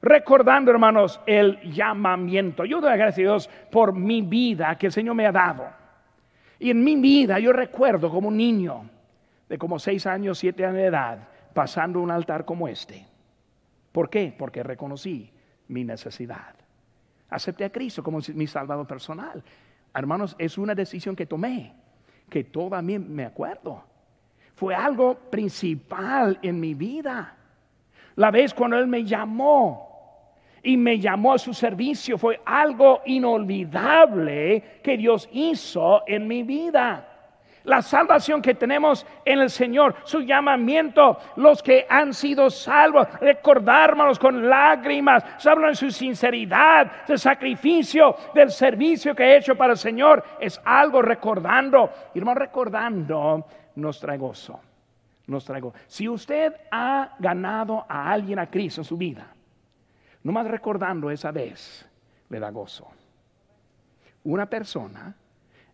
Recordando, 0.02 0.70
hermanos, 0.70 1.22
el 1.26 1.60
llamamiento. 1.72 2.66
Yo 2.66 2.82
doy 2.82 2.98
gracias 2.98 3.20
a 3.20 3.22
Dios 3.22 3.50
por 3.72 3.94
mi 3.94 4.22
vida 4.22 4.78
que 4.78 4.88
el 4.88 4.92
Señor 4.92 5.16
me 5.16 5.26
ha 5.26 5.32
dado. 5.32 5.66
Y 6.60 6.70
en 6.70 6.84
mi 6.84 6.96
vida 6.96 7.40
yo 7.40 7.54
recuerdo 7.54 8.10
como 8.10 8.28
un 8.28 8.38
niño 8.38 8.90
de 9.48 9.58
como 9.58 9.80
seis 9.80 10.06
años, 10.06 10.38
siete 10.38 10.66
años 10.66 10.78
de 10.78 10.86
edad, 10.86 11.28
pasando 11.54 12.02
un 12.02 12.12
altar 12.12 12.46
como 12.46 12.68
este. 12.68 13.06
¿Por 13.92 14.10
qué? 14.10 14.34
Porque 14.38 14.64
reconocí 14.64 15.32
mi 15.68 15.84
necesidad. 15.84 16.56
Acepté 17.30 17.66
a 17.66 17.72
Cristo 17.72 18.04
como 18.04 18.20
mi 18.34 18.48
salvador 18.48 18.88
personal. 18.88 19.44
Hermanos, 19.94 20.36
es 20.38 20.58
una 20.58 20.76
decisión 20.76 21.16
que 21.16 21.26
tomé, 21.26 21.74
que 22.30 22.44
todavía 22.44 23.00
me 23.00 23.26
acuerdo. 23.26 23.84
Fue 24.54 24.76
algo 24.76 25.16
principal 25.16 26.38
en 26.42 26.60
mi 26.60 26.74
vida. 26.74 27.36
La 28.16 28.32
vez 28.32 28.54
cuando 28.54 28.78
Él 28.78 28.88
me 28.88 29.04
llamó 29.04 29.94
y 30.62 30.78
me 30.78 31.00
llamó 31.00 31.34
a 31.34 31.40
su 31.40 31.54
servicio 31.54 32.18
fue 32.18 32.40
algo 32.46 33.02
inolvidable 33.06 34.80
que 34.82 34.98
Dios 34.98 35.28
hizo 35.34 36.04
en 36.08 36.28
mi 36.28 36.44
vida. 36.44 37.10
La 37.66 37.82
salvación 37.82 38.42
que 38.42 38.56
tenemos 38.56 39.06
en 39.24 39.40
el 39.40 39.50
Señor, 39.50 39.96
su 40.04 40.20
llamamiento, 40.20 41.18
los 41.38 41.64
que 41.64 41.86
han 41.90 42.14
sido 42.14 42.50
salvos, 42.50 43.08
recordármelos 43.22 44.20
con 44.20 44.50
lágrimas, 44.50 45.24
hablan 45.46 45.74
su 45.74 45.90
sinceridad, 45.90 47.06
del 47.08 47.18
sacrificio, 47.18 48.18
del 48.34 48.52
servicio 48.52 49.16
que 49.16 49.24
he 49.24 49.38
hecho 49.38 49.56
para 49.56 49.74
el 49.74 49.80
Señor, 49.80 50.22
es 50.42 50.60
algo 50.66 51.02
recordando, 51.02 51.90
irmão, 52.14 52.36
recordando 52.36 53.46
nos 53.76 54.00
trae 54.00 54.18
gozo, 54.18 54.60
nos 55.28 55.46
traigo. 55.46 55.74
Si 55.88 56.08
usted 56.08 56.54
ha 56.72 57.16
ganado 57.20 57.86
a 57.88 58.12
alguien 58.12 58.40
a 58.40 58.50
Cristo 58.50 58.82
en 58.82 58.86
su 58.86 58.98
vida, 58.98 59.28
nomás 60.24 60.48
recordando 60.48 61.10
esa 61.10 61.32
vez, 61.32 61.88
le 62.30 62.40
da 62.40 62.50
gozo. 62.50 62.88
Una 64.24 64.46
persona 64.46 65.16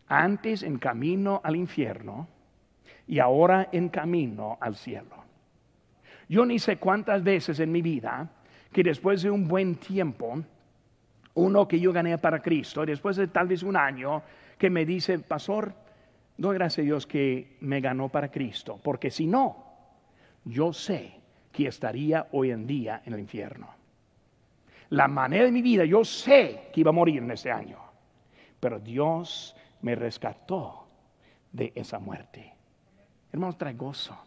antes 0.08 0.64
en 0.64 0.80
camino 0.80 1.40
al 1.44 1.56
infierno 1.56 2.28
y 3.08 3.20
ahora 3.20 3.70
en 3.72 3.90
camino 3.90 4.58
al 4.60 4.76
cielo. 4.76 5.24
Yo 6.28 6.46
ni 6.46 6.60
sé 6.60 6.78
cuántas 6.78 7.24
veces 7.24 7.60
en 7.60 7.72
mi 7.72 7.82
vida 7.82 8.30
que 8.72 8.84
después 8.84 9.22
de 9.24 9.32
un 9.32 9.48
buen 9.48 9.76
tiempo, 9.76 10.44
uno 11.34 11.68
que 11.68 11.80
yo 11.80 11.92
gané 11.92 12.18
para 12.18 12.42
Cristo, 12.42 12.86
después 12.86 13.16
de 13.18 13.28
tal 13.28 13.48
vez 13.48 13.64
un 13.64 13.76
año, 13.76 14.22
que 14.58 14.70
me 14.70 14.86
dice, 14.86 15.20
pastor, 15.20 15.74
doy 16.40 16.56
gracias 16.56 16.84
a 16.84 16.86
Dios 16.86 17.06
que 17.06 17.58
me 17.60 17.82
ganó 17.82 18.08
para 18.08 18.32
Cristo, 18.32 18.80
porque 18.82 19.12
si 19.12 19.28
no, 19.28 19.66
yo 20.46 20.72
sé 20.72 21.20
que 21.52 21.68
estaría 21.68 22.28
hoy 22.32 22.52
en 22.52 22.66
día 22.66 23.02
en 23.06 23.14
el 23.14 23.20
infierno. 23.20 23.68
La 24.90 25.08
manera 25.08 25.44
de 25.44 25.52
mi 25.52 25.62
vida, 25.62 25.84
yo 25.84 26.04
sé 26.06 26.70
que 26.74 26.80
iba 26.80 26.90
a 26.90 26.94
morir 26.94 27.22
en 27.22 27.32
este 27.32 27.52
año, 27.52 27.78
pero 28.60 28.80
Dios 28.80 29.56
me 29.82 29.96
rescató 29.96 30.88
de 31.52 31.74
esa 31.76 32.00
muerte. 32.00 32.54
Hermanos, 33.32 33.58
trae 33.58 33.74
gozo. 33.74 34.18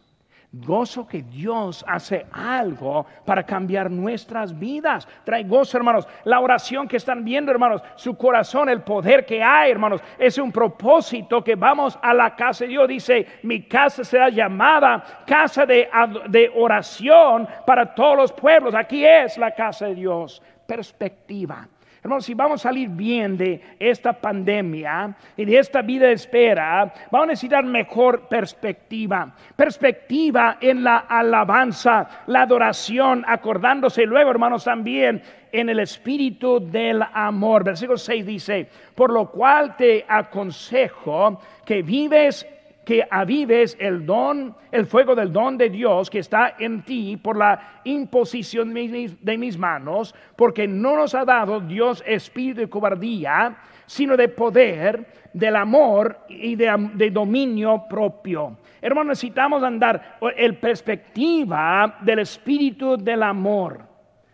Gozo 0.55 1.07
que 1.07 1.23
Dios 1.23 1.83
hace 1.87 2.27
algo 2.31 3.07
para 3.25 3.43
cambiar 3.43 3.89
nuestras 3.89 4.57
vidas. 4.57 5.07
Trae 5.23 5.43
gozo, 5.45 5.77
hermanos. 5.77 6.07
La 6.25 6.39
oración 6.39 6.87
que 6.87 6.97
están 6.97 7.25
viendo, 7.25 7.51
hermanos, 7.51 7.81
su 7.95 8.15
corazón, 8.15 8.69
el 8.69 8.83
poder 8.83 9.25
que 9.25 9.41
hay, 9.41 9.71
hermanos, 9.71 10.01
es 10.19 10.37
un 10.37 10.51
propósito 10.51 11.43
que 11.43 11.55
vamos 11.55 11.97
a 11.99 12.13
la 12.13 12.35
casa 12.35 12.65
de 12.65 12.69
Dios. 12.69 12.87
Dice, 12.87 13.25
mi 13.41 13.63
casa 13.63 14.03
será 14.03 14.29
llamada 14.29 15.03
casa 15.25 15.65
de, 15.65 15.89
de 16.29 16.51
oración 16.55 17.47
para 17.65 17.95
todos 17.95 18.15
los 18.15 18.31
pueblos. 18.31 18.75
Aquí 18.75 19.03
es 19.03 19.39
la 19.39 19.55
casa 19.55 19.87
de 19.87 19.95
Dios. 19.95 20.39
Perspectiva. 20.67 21.67
Hermanos, 22.03 22.25
si 22.25 22.33
vamos 22.33 22.59
a 22.59 22.69
salir 22.69 22.89
bien 22.89 23.37
de 23.37 23.61
esta 23.79 24.11
pandemia 24.11 25.15
y 25.37 25.45
de 25.45 25.57
esta 25.57 25.81
vida 25.81 26.07
de 26.07 26.11
espera, 26.11 26.93
vamos 27.09 27.23
a 27.23 27.31
necesitar 27.31 27.63
mejor 27.63 28.27
perspectiva. 28.27 29.33
Perspectiva 29.55 30.57
en 30.59 30.83
la 30.83 30.97
alabanza, 30.97 32.23
la 32.27 32.41
adoración, 32.41 33.23
acordándose 33.25 34.05
luego, 34.05 34.31
hermanos, 34.31 34.65
también 34.65 35.23
en 35.49 35.69
el 35.69 35.79
espíritu 35.79 36.59
del 36.59 37.01
amor. 37.13 37.63
Versículo 37.63 37.97
6 37.97 38.25
dice, 38.25 38.67
por 38.95 39.09
lo 39.09 39.31
cual 39.31 39.77
te 39.77 40.03
aconsejo 40.05 41.39
que 41.63 41.83
vives 41.83 42.45
que 42.85 43.07
avives 43.09 43.77
el 43.79 44.05
don, 44.05 44.55
el 44.71 44.85
fuego 44.85 45.15
del 45.15 45.31
don 45.31 45.57
de 45.57 45.69
Dios 45.69 46.09
que 46.09 46.19
está 46.19 46.55
en 46.59 46.83
ti 46.83 47.17
por 47.17 47.37
la 47.37 47.81
imposición 47.83 48.73
de 48.73 49.37
mis 49.37 49.57
manos, 49.57 50.13
porque 50.35 50.67
no 50.67 50.95
nos 50.95 51.15
ha 51.15 51.25
dado 51.25 51.59
Dios 51.61 52.03
espíritu 52.05 52.61
de 52.61 52.69
cobardía, 52.69 53.57
sino 53.85 54.17
de 54.17 54.29
poder, 54.29 55.05
del 55.33 55.55
amor 55.55 56.19
y 56.29 56.55
de, 56.55 57.09
dominio 57.11 57.85
propio. 57.89 58.57
Hermanos, 58.81 59.09
necesitamos 59.09 59.63
andar 59.63 60.17
en 60.21 60.59
perspectiva 60.59 61.97
del 62.01 62.19
espíritu 62.19 62.97
del 62.97 63.23
amor. 63.23 63.81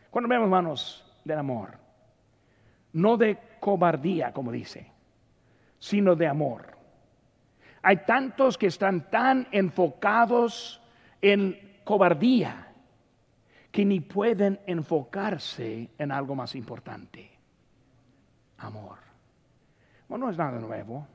Cuando 0.09 0.27
vemos, 0.27 0.45
hermanos, 0.45 1.05
del 1.23 1.39
amor, 1.39 1.77
no 2.93 3.15
de 3.15 3.37
cobardía, 3.59 4.33
como 4.33 4.51
dice, 4.51 4.91
sino 5.77 6.15
de 6.15 6.27
amor. 6.27 6.78
Hay 7.81 7.97
tantos 7.97 8.57
que 8.57 8.67
están 8.67 9.09
tan 9.09 9.47
enfocados 9.51 10.81
en 11.21 11.79
cobardía 11.83 12.67
que 13.71 13.85
ni 13.85 13.99
pueden 13.99 14.59
enfocarse 14.65 15.89
en 15.97 16.11
algo 16.11 16.35
más 16.35 16.55
importante. 16.55 17.29
Amor. 18.57 18.97
Bueno, 20.07 20.25
no 20.25 20.31
es 20.31 20.37
nada 20.37 20.59
nuevo. 20.59 21.07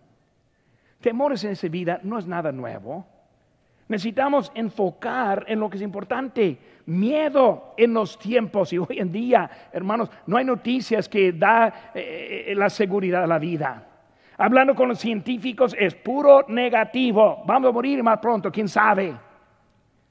Temores 1.00 1.44
en 1.44 1.50
esa 1.50 1.68
vida 1.68 2.00
no 2.02 2.18
es 2.18 2.26
nada 2.26 2.52
nuevo. 2.52 3.06
Necesitamos 3.88 4.50
enfocar 4.54 5.44
en 5.48 5.60
lo 5.60 5.68
que 5.68 5.76
es 5.76 5.82
importante. 5.82 6.58
Miedo 6.86 7.74
en 7.76 7.92
los 7.92 8.18
tiempos 8.18 8.72
y 8.72 8.78
hoy 8.78 8.98
en 8.98 9.12
día, 9.12 9.50
hermanos, 9.72 10.10
no 10.26 10.36
hay 10.36 10.44
noticias 10.44 11.08
que 11.08 11.32
da 11.32 11.90
eh, 11.94 12.46
eh, 12.48 12.54
la 12.54 12.70
seguridad 12.70 13.24
a 13.24 13.26
la 13.26 13.38
vida. 13.38 13.93
Hablando 14.36 14.74
con 14.74 14.88
los 14.88 14.98
científicos 14.98 15.76
es 15.78 15.94
puro 15.94 16.44
negativo. 16.48 17.42
Vamos 17.46 17.70
a 17.70 17.72
morir 17.72 18.02
más 18.02 18.18
pronto, 18.18 18.50
quién 18.50 18.68
sabe. 18.68 19.14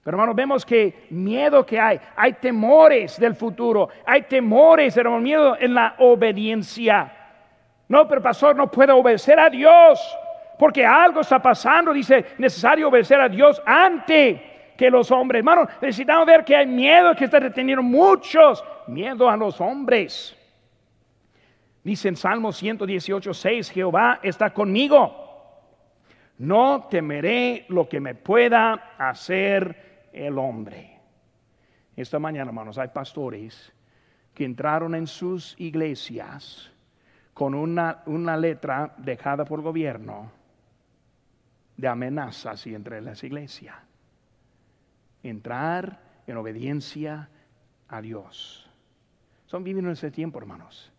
Pero 0.04 0.16
hermanos, 0.16 0.36
vemos 0.36 0.66
que 0.66 1.06
miedo 1.10 1.66
que 1.66 1.80
hay, 1.80 2.00
hay 2.16 2.34
temores 2.34 3.18
del 3.20 3.36
futuro, 3.36 3.88
hay 4.06 4.24
temores, 4.24 4.98
hermano, 4.98 5.22
miedo 5.22 5.58
en 5.58 5.74
la 5.74 5.96
obediencia. 6.00 7.12
No, 7.88 8.08
pero 8.08 8.22
pastor, 8.22 8.56
no 8.56 8.70
puede 8.70 8.92
obedecer 8.92 9.40
a 9.40 9.50
Dios 9.50 10.00
porque 10.60 10.86
algo 10.86 11.22
está 11.22 11.42
pasando. 11.42 11.94
Dice, 11.94 12.26
necesario 12.38 12.90
obedecer 12.90 13.20
a 13.20 13.30
Dios 13.30 13.62
antes 13.66 14.42
que 14.78 14.90
los 14.90 15.12
hombres. 15.12 15.40
Hermano, 15.40 15.68
necesitamos 15.82 16.26
ver 16.26 16.44
que 16.44 16.56
hay 16.56 16.66
miedo 16.66 17.16
que 17.16 17.26
está 17.26 17.40
deteniendo 17.40 17.84
muchos, 17.84 18.64
miedo 18.88 19.30
a 19.30 19.38
los 19.38 19.60
hombres. 19.62 20.38
Dice 21.84 22.08
en 22.08 22.16
Salmo 22.16 22.54
118, 22.54 23.34
6, 23.34 23.72
Jehová 23.72 24.20
está 24.24 24.54
conmigo. 24.54 25.24
No 26.38 26.88
temeré 26.90 27.66
lo 27.68 27.90
que 27.90 28.00
me 28.00 28.16
pueda 28.16 28.96
hacer 28.98 30.10
el 30.14 30.38
hombre. 30.38 31.00
Esta 31.96 32.20
mañana, 32.20 32.50
hermanos, 32.50 32.78
hay 32.78 32.88
pastores 32.88 33.74
que 34.34 34.46
entraron 34.46 34.96
en 34.96 35.08
sus 35.08 35.60
iglesias 35.60 36.72
con 37.34 37.54
una, 37.54 38.02
una 38.06 38.38
letra 38.38 38.96
dejada 38.98 39.44
por 39.44 39.62
gobierno 39.62 40.32
de 41.76 41.88
amenazas 41.88 42.66
y 42.66 42.76
entre 42.76 43.02
las 43.02 43.24
iglesias. 43.24 43.76
Entrar 45.22 46.00
en 46.28 46.38
obediencia 46.38 47.30
a 47.90 48.02
Dios. 48.02 48.70
Son 49.48 49.64
viviendo 49.64 49.90
en 49.90 49.94
ese 49.94 50.12
tiempo, 50.12 50.40
hermanos. 50.40 50.93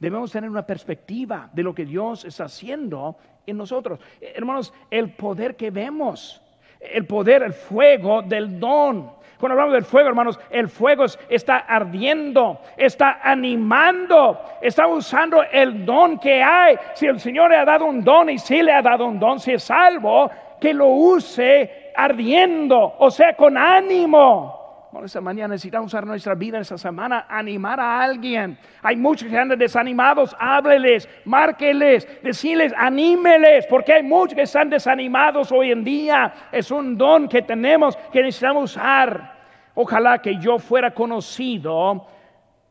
Debemos 0.00 0.32
tener 0.32 0.48
una 0.48 0.66
perspectiva 0.66 1.50
de 1.52 1.62
lo 1.62 1.74
que 1.74 1.84
Dios 1.84 2.24
está 2.24 2.44
haciendo 2.44 3.16
en 3.46 3.58
nosotros. 3.58 4.00
Hermanos, 4.20 4.72
el 4.90 5.10
poder 5.10 5.56
que 5.56 5.70
vemos, 5.70 6.42
el 6.80 7.06
poder, 7.06 7.42
el 7.42 7.52
fuego 7.52 8.22
del 8.22 8.58
don. 8.58 9.12
Cuando 9.38 9.52
hablamos 9.52 9.74
del 9.74 9.84
fuego, 9.84 10.08
hermanos, 10.08 10.40
el 10.50 10.68
fuego 10.68 11.04
está 11.28 11.58
ardiendo, 11.58 12.60
está 12.78 13.20
animando, 13.22 14.40
está 14.62 14.86
usando 14.86 15.42
el 15.42 15.84
don 15.84 16.18
que 16.18 16.42
hay. 16.42 16.76
Si 16.94 17.06
el 17.06 17.20
Señor 17.20 17.50
le 17.50 17.56
ha 17.56 17.64
dado 17.66 17.84
un 17.84 18.02
don 18.02 18.30
y 18.30 18.38
si 18.38 18.62
le 18.62 18.72
ha 18.72 18.80
dado 18.80 19.06
un 19.06 19.18
don, 19.18 19.38
si 19.38 19.52
es 19.52 19.64
salvo, 19.64 20.30
que 20.58 20.72
lo 20.72 20.88
use 20.88 21.92
ardiendo, 21.94 22.96
o 22.98 23.10
sea, 23.10 23.34
con 23.34 23.58
ánimo. 23.58 24.59
Bueno, 24.92 25.06
esta 25.06 25.20
mañana 25.20 25.54
necesitamos 25.54 25.86
usar 25.86 26.04
nuestra 26.04 26.34
vida 26.34 26.58
esta 26.58 26.76
semana, 26.76 27.26
animar 27.28 27.78
a 27.78 28.02
alguien. 28.02 28.58
Hay 28.82 28.96
muchos 28.96 29.28
que 29.28 29.38
andan 29.38 29.56
desanimados, 29.56 30.34
hábleles, 30.36 31.08
márqueles, 31.24 32.08
decirles, 32.24 32.72
anímeles, 32.76 33.66
porque 33.66 33.92
hay 33.92 34.02
muchos 34.02 34.34
que 34.34 34.42
están 34.42 34.68
desanimados 34.68 35.52
hoy 35.52 35.70
en 35.70 35.84
día. 35.84 36.48
Es 36.50 36.72
un 36.72 36.98
don 36.98 37.28
que 37.28 37.42
tenemos 37.42 37.96
que 38.12 38.20
necesitamos 38.20 38.72
usar. 38.72 39.38
Ojalá 39.74 40.20
que 40.20 40.36
yo 40.38 40.58
fuera 40.58 40.92
conocido 40.92 42.08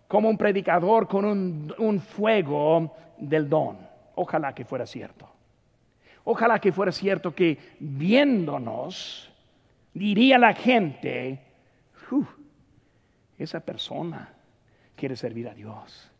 como 0.09 0.27
un 0.27 0.37
predicador 0.37 1.07
con 1.07 1.23
un, 1.23 1.73
un 1.77 2.01
fuego 2.01 2.93
del 3.17 3.47
don. 3.47 3.77
Ojalá 4.15 4.53
que 4.53 4.65
fuera 4.65 4.85
cierto. 4.85 5.29
Ojalá 6.25 6.59
que 6.59 6.73
fuera 6.73 6.91
cierto 6.91 7.33
que 7.33 7.57
viéndonos 7.79 9.31
diría 9.93 10.37
la 10.37 10.53
gente, 10.53 11.48
esa 13.37 13.59
persona 13.59 14.33
quiere 14.95 15.15
servir 15.15 15.47
a 15.47 15.53
Dios. 15.53 16.11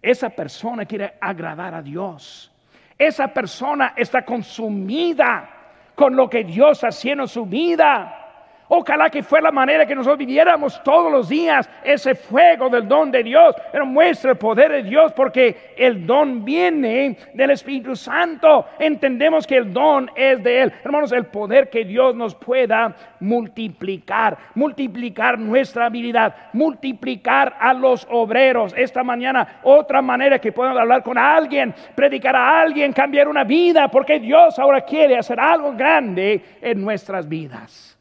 Esa 0.00 0.30
persona 0.30 0.84
quiere 0.84 1.14
agradar 1.20 1.74
a 1.74 1.82
Dios. 1.82 2.50
Esa 2.98 3.28
persona 3.28 3.94
está 3.96 4.24
consumida 4.24 5.48
con 5.94 6.16
lo 6.16 6.28
que 6.28 6.44
Dios 6.44 6.82
haciendo 6.82 7.24
en 7.24 7.28
su 7.28 7.46
vida. 7.46 8.21
Ojalá 8.68 9.10
que 9.10 9.22
fue 9.22 9.42
la 9.42 9.50
manera 9.50 9.84
que 9.84 9.94
nosotros 9.94 10.18
viviéramos 10.18 10.82
todos 10.82 11.12
los 11.12 11.28
días 11.28 11.68
ese 11.84 12.14
fuego 12.14 12.70
del 12.70 12.88
don 12.88 13.10
de 13.10 13.22
Dios, 13.22 13.54
pero 13.70 13.84
muestra 13.84 14.30
el 14.30 14.38
poder 14.38 14.72
de 14.72 14.82
Dios 14.82 15.12
porque 15.12 15.74
el 15.76 16.06
don 16.06 16.44
viene 16.44 17.18
del 17.34 17.50
Espíritu 17.50 17.94
Santo. 17.94 18.66
Entendemos 18.78 19.46
que 19.46 19.58
el 19.58 19.72
don 19.72 20.10
es 20.16 20.42
de 20.42 20.62
Él. 20.62 20.72
Hermanos, 20.84 21.12
el 21.12 21.26
poder 21.26 21.68
que 21.68 21.84
Dios 21.84 22.14
nos 22.14 22.34
pueda 22.34 22.94
multiplicar, 23.20 24.38
multiplicar 24.54 25.38
nuestra 25.38 25.86
habilidad, 25.86 26.34
multiplicar 26.52 27.56
a 27.58 27.74
los 27.74 28.06
obreros. 28.10 28.74
Esta 28.76 29.02
mañana, 29.02 29.60
otra 29.62 30.00
manera 30.00 30.38
que 30.38 30.52
podemos 30.52 30.78
hablar 30.78 31.02
con 31.02 31.18
alguien, 31.18 31.74
predicar 31.94 32.34
a 32.36 32.60
alguien, 32.60 32.92
cambiar 32.92 33.28
una 33.28 33.44
vida, 33.44 33.88
porque 33.88 34.18
Dios 34.18 34.58
ahora 34.58 34.80
quiere 34.80 35.18
hacer 35.18 35.38
algo 35.38 35.72
grande 35.72 36.42
en 36.60 36.80
nuestras 36.80 37.28
vidas. 37.28 37.91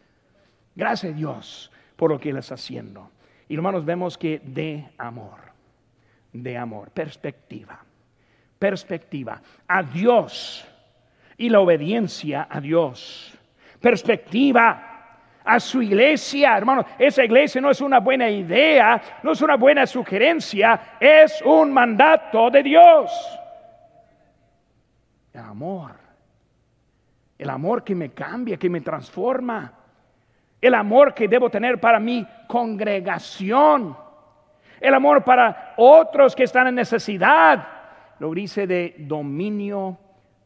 Gracias 0.76 1.14
a 1.14 1.16
Dios 1.16 1.72
por 1.96 2.12
lo 2.12 2.20
que 2.20 2.30
Él 2.30 2.38
está 2.38 2.56
haciendo. 2.56 3.12
Y 3.48 3.56
hermanos, 3.56 3.84
vemos 3.84 4.18
que 4.18 4.42
de 4.44 4.90
amor, 4.98 5.40
de 6.32 6.58
amor, 6.58 6.90
perspectiva, 6.92 7.84
perspectiva 8.58 9.42
a 9.68 9.84
Dios 9.84 10.66
y 11.38 11.50
la 11.50 11.60
obediencia 11.60 12.48
a 12.50 12.62
Dios, 12.62 13.38
perspectiva 13.80 14.88
a 15.44 15.60
su 15.60 15.82
iglesia, 15.82 16.56
hermano, 16.56 16.86
esa 16.98 17.24
iglesia 17.24 17.60
no 17.60 17.72
es 17.72 17.82
una 17.82 18.00
buena 18.00 18.30
idea, 18.30 19.02
no 19.24 19.32
es 19.32 19.42
una 19.42 19.58
buena 19.58 19.86
sugerencia, 19.86 20.98
es 21.00 21.42
un 21.42 21.74
mandato 21.74 22.50
de 22.50 22.64
Dios. 22.64 23.12
El 25.34 25.42
amor, 25.42 25.96
el 27.38 27.50
amor 27.50 27.84
que 27.84 27.96
me 27.96 28.12
cambia, 28.12 28.58
que 28.58 28.70
me 28.70 28.82
transforma 28.82 29.81
el 30.62 30.76
amor 30.76 31.14
que 31.16 31.28
debo 31.28 31.50
tener 31.50 31.80
para 31.80 32.00
mi 32.00 32.26
congregación, 32.48 33.98
el 34.80 34.94
amor 34.94 35.24
para 35.24 35.74
otros 35.78 36.36
que 36.36 36.44
están 36.44 36.68
en 36.68 36.76
necesidad, 36.76 37.68
lo 38.20 38.32
dice 38.34 38.68
de 38.68 38.96
dominio 39.00 39.98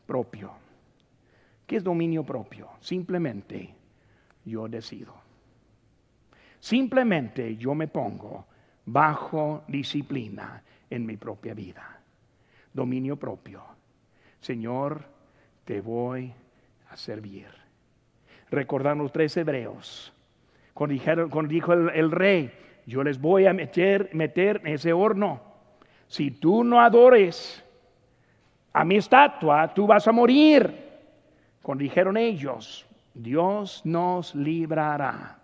propio. 0.06 0.52
¿Qué 1.68 1.76
es 1.76 1.84
dominio 1.84 2.24
propio? 2.24 2.70
Simplemente 2.80 3.74
yo 4.46 4.68
decido. 4.70 5.14
Simplemente 6.60 7.58
yo 7.58 7.76
me 7.76 7.88
pongo 7.88 8.46
bajo 8.86 9.64
disciplina 9.68 10.64
en 10.90 11.06
mi 11.06 11.18
propia 11.18 11.54
vida. 11.54 12.00
Dominio 12.74 13.18
propio. 13.18 13.64
Señor, 14.40 15.04
te 15.66 15.82
voy 15.82 16.32
a 16.90 16.96
servir 16.96 17.65
recordando 18.50 19.04
los 19.04 19.12
tres 19.12 19.36
hebreos. 19.38 20.12
Cuando, 20.74 20.94
dijo 21.48 21.74
el, 21.74 22.12
rey, 22.12 22.52
yo 22.86 23.04
les 23.04 23.20
voy 23.20 23.46
a 23.46 23.54
meter, 23.54 24.10
meter 24.14 24.62
en 24.66 24.74
ese 24.74 24.92
horno. 24.94 25.42
Si 26.08 26.32
tú 26.32 26.64
no 26.64 26.82
adores 26.82 27.64
a 28.74 28.84
mi 28.84 28.98
estatua, 28.98 29.74
tú 29.74 29.88
vas 29.88 30.08
a 30.08 30.12
morir. 30.12 30.74
Cuando 31.62 31.84
dijeron 31.84 32.18
ellos, 32.18 32.86
Dios 33.14 33.82
nos 33.86 34.36
librará. 34.36 35.40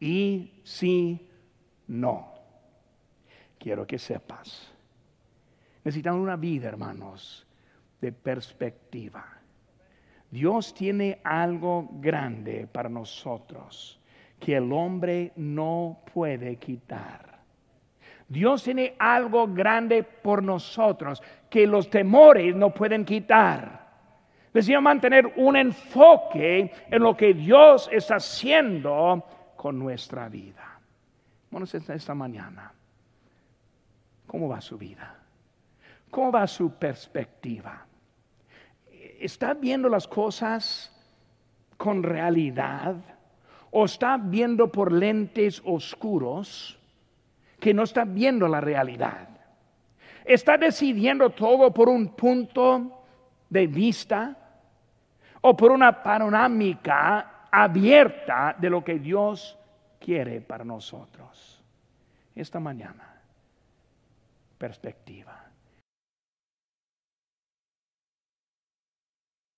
Y 0.00 0.52
si 0.62 1.28
no, 1.88 2.32
quiero 3.58 3.86
que 3.86 3.98
sepas, 3.98 4.72
necesitamos 5.82 6.20
una 6.20 6.36
vida, 6.36 6.68
hermanos, 6.68 7.44
de 8.00 8.12
perspectiva. 8.12 9.37
Dios 10.30 10.74
tiene 10.74 11.20
algo 11.24 11.88
grande 12.00 12.66
para 12.70 12.88
nosotros 12.88 13.98
que 14.38 14.56
el 14.56 14.72
hombre 14.72 15.32
no 15.36 16.00
puede 16.12 16.56
quitar. 16.56 17.38
Dios 18.28 18.62
tiene 18.62 18.94
algo 18.98 19.48
grande 19.48 20.02
por 20.02 20.42
nosotros 20.42 21.22
que 21.48 21.66
los 21.66 21.88
temores 21.88 22.54
no 22.54 22.74
pueden 22.74 23.04
quitar. 23.04 23.88
Necesitamos 24.52 24.84
mantener 24.84 25.32
un 25.36 25.56
enfoque 25.56 26.72
en 26.90 27.02
lo 27.02 27.16
que 27.16 27.32
Dios 27.32 27.88
está 27.90 28.16
haciendo 28.16 29.24
con 29.56 29.78
nuestra 29.78 30.28
vida. 30.28 30.78
Bueno, 31.50 31.66
esta 31.66 32.14
mañana, 32.14 32.70
¿cómo 34.26 34.48
va 34.48 34.60
su 34.60 34.76
vida? 34.76 35.16
¿Cómo 36.10 36.30
va 36.30 36.46
su 36.46 36.72
perspectiva? 36.72 37.87
¿Está 39.18 39.54
viendo 39.54 39.88
las 39.88 40.06
cosas 40.06 40.92
con 41.76 42.02
realidad 42.02 42.96
o 43.70 43.84
está 43.84 44.16
viendo 44.16 44.70
por 44.70 44.92
lentes 44.92 45.60
oscuros 45.64 46.78
que 47.60 47.74
no 47.74 47.82
está 47.82 48.04
viendo 48.04 48.46
la 48.48 48.60
realidad? 48.60 49.28
¿Está 50.24 50.56
decidiendo 50.56 51.30
todo 51.30 51.72
por 51.72 51.88
un 51.88 52.08
punto 52.14 53.04
de 53.48 53.66
vista 53.66 54.36
o 55.40 55.56
por 55.56 55.72
una 55.72 56.02
panorámica 56.02 57.46
abierta 57.50 58.54
de 58.58 58.70
lo 58.70 58.84
que 58.84 58.98
Dios 58.98 59.58
quiere 59.98 60.40
para 60.40 60.64
nosotros? 60.64 61.62
Esta 62.34 62.60
mañana, 62.60 63.20
perspectiva 64.58 65.47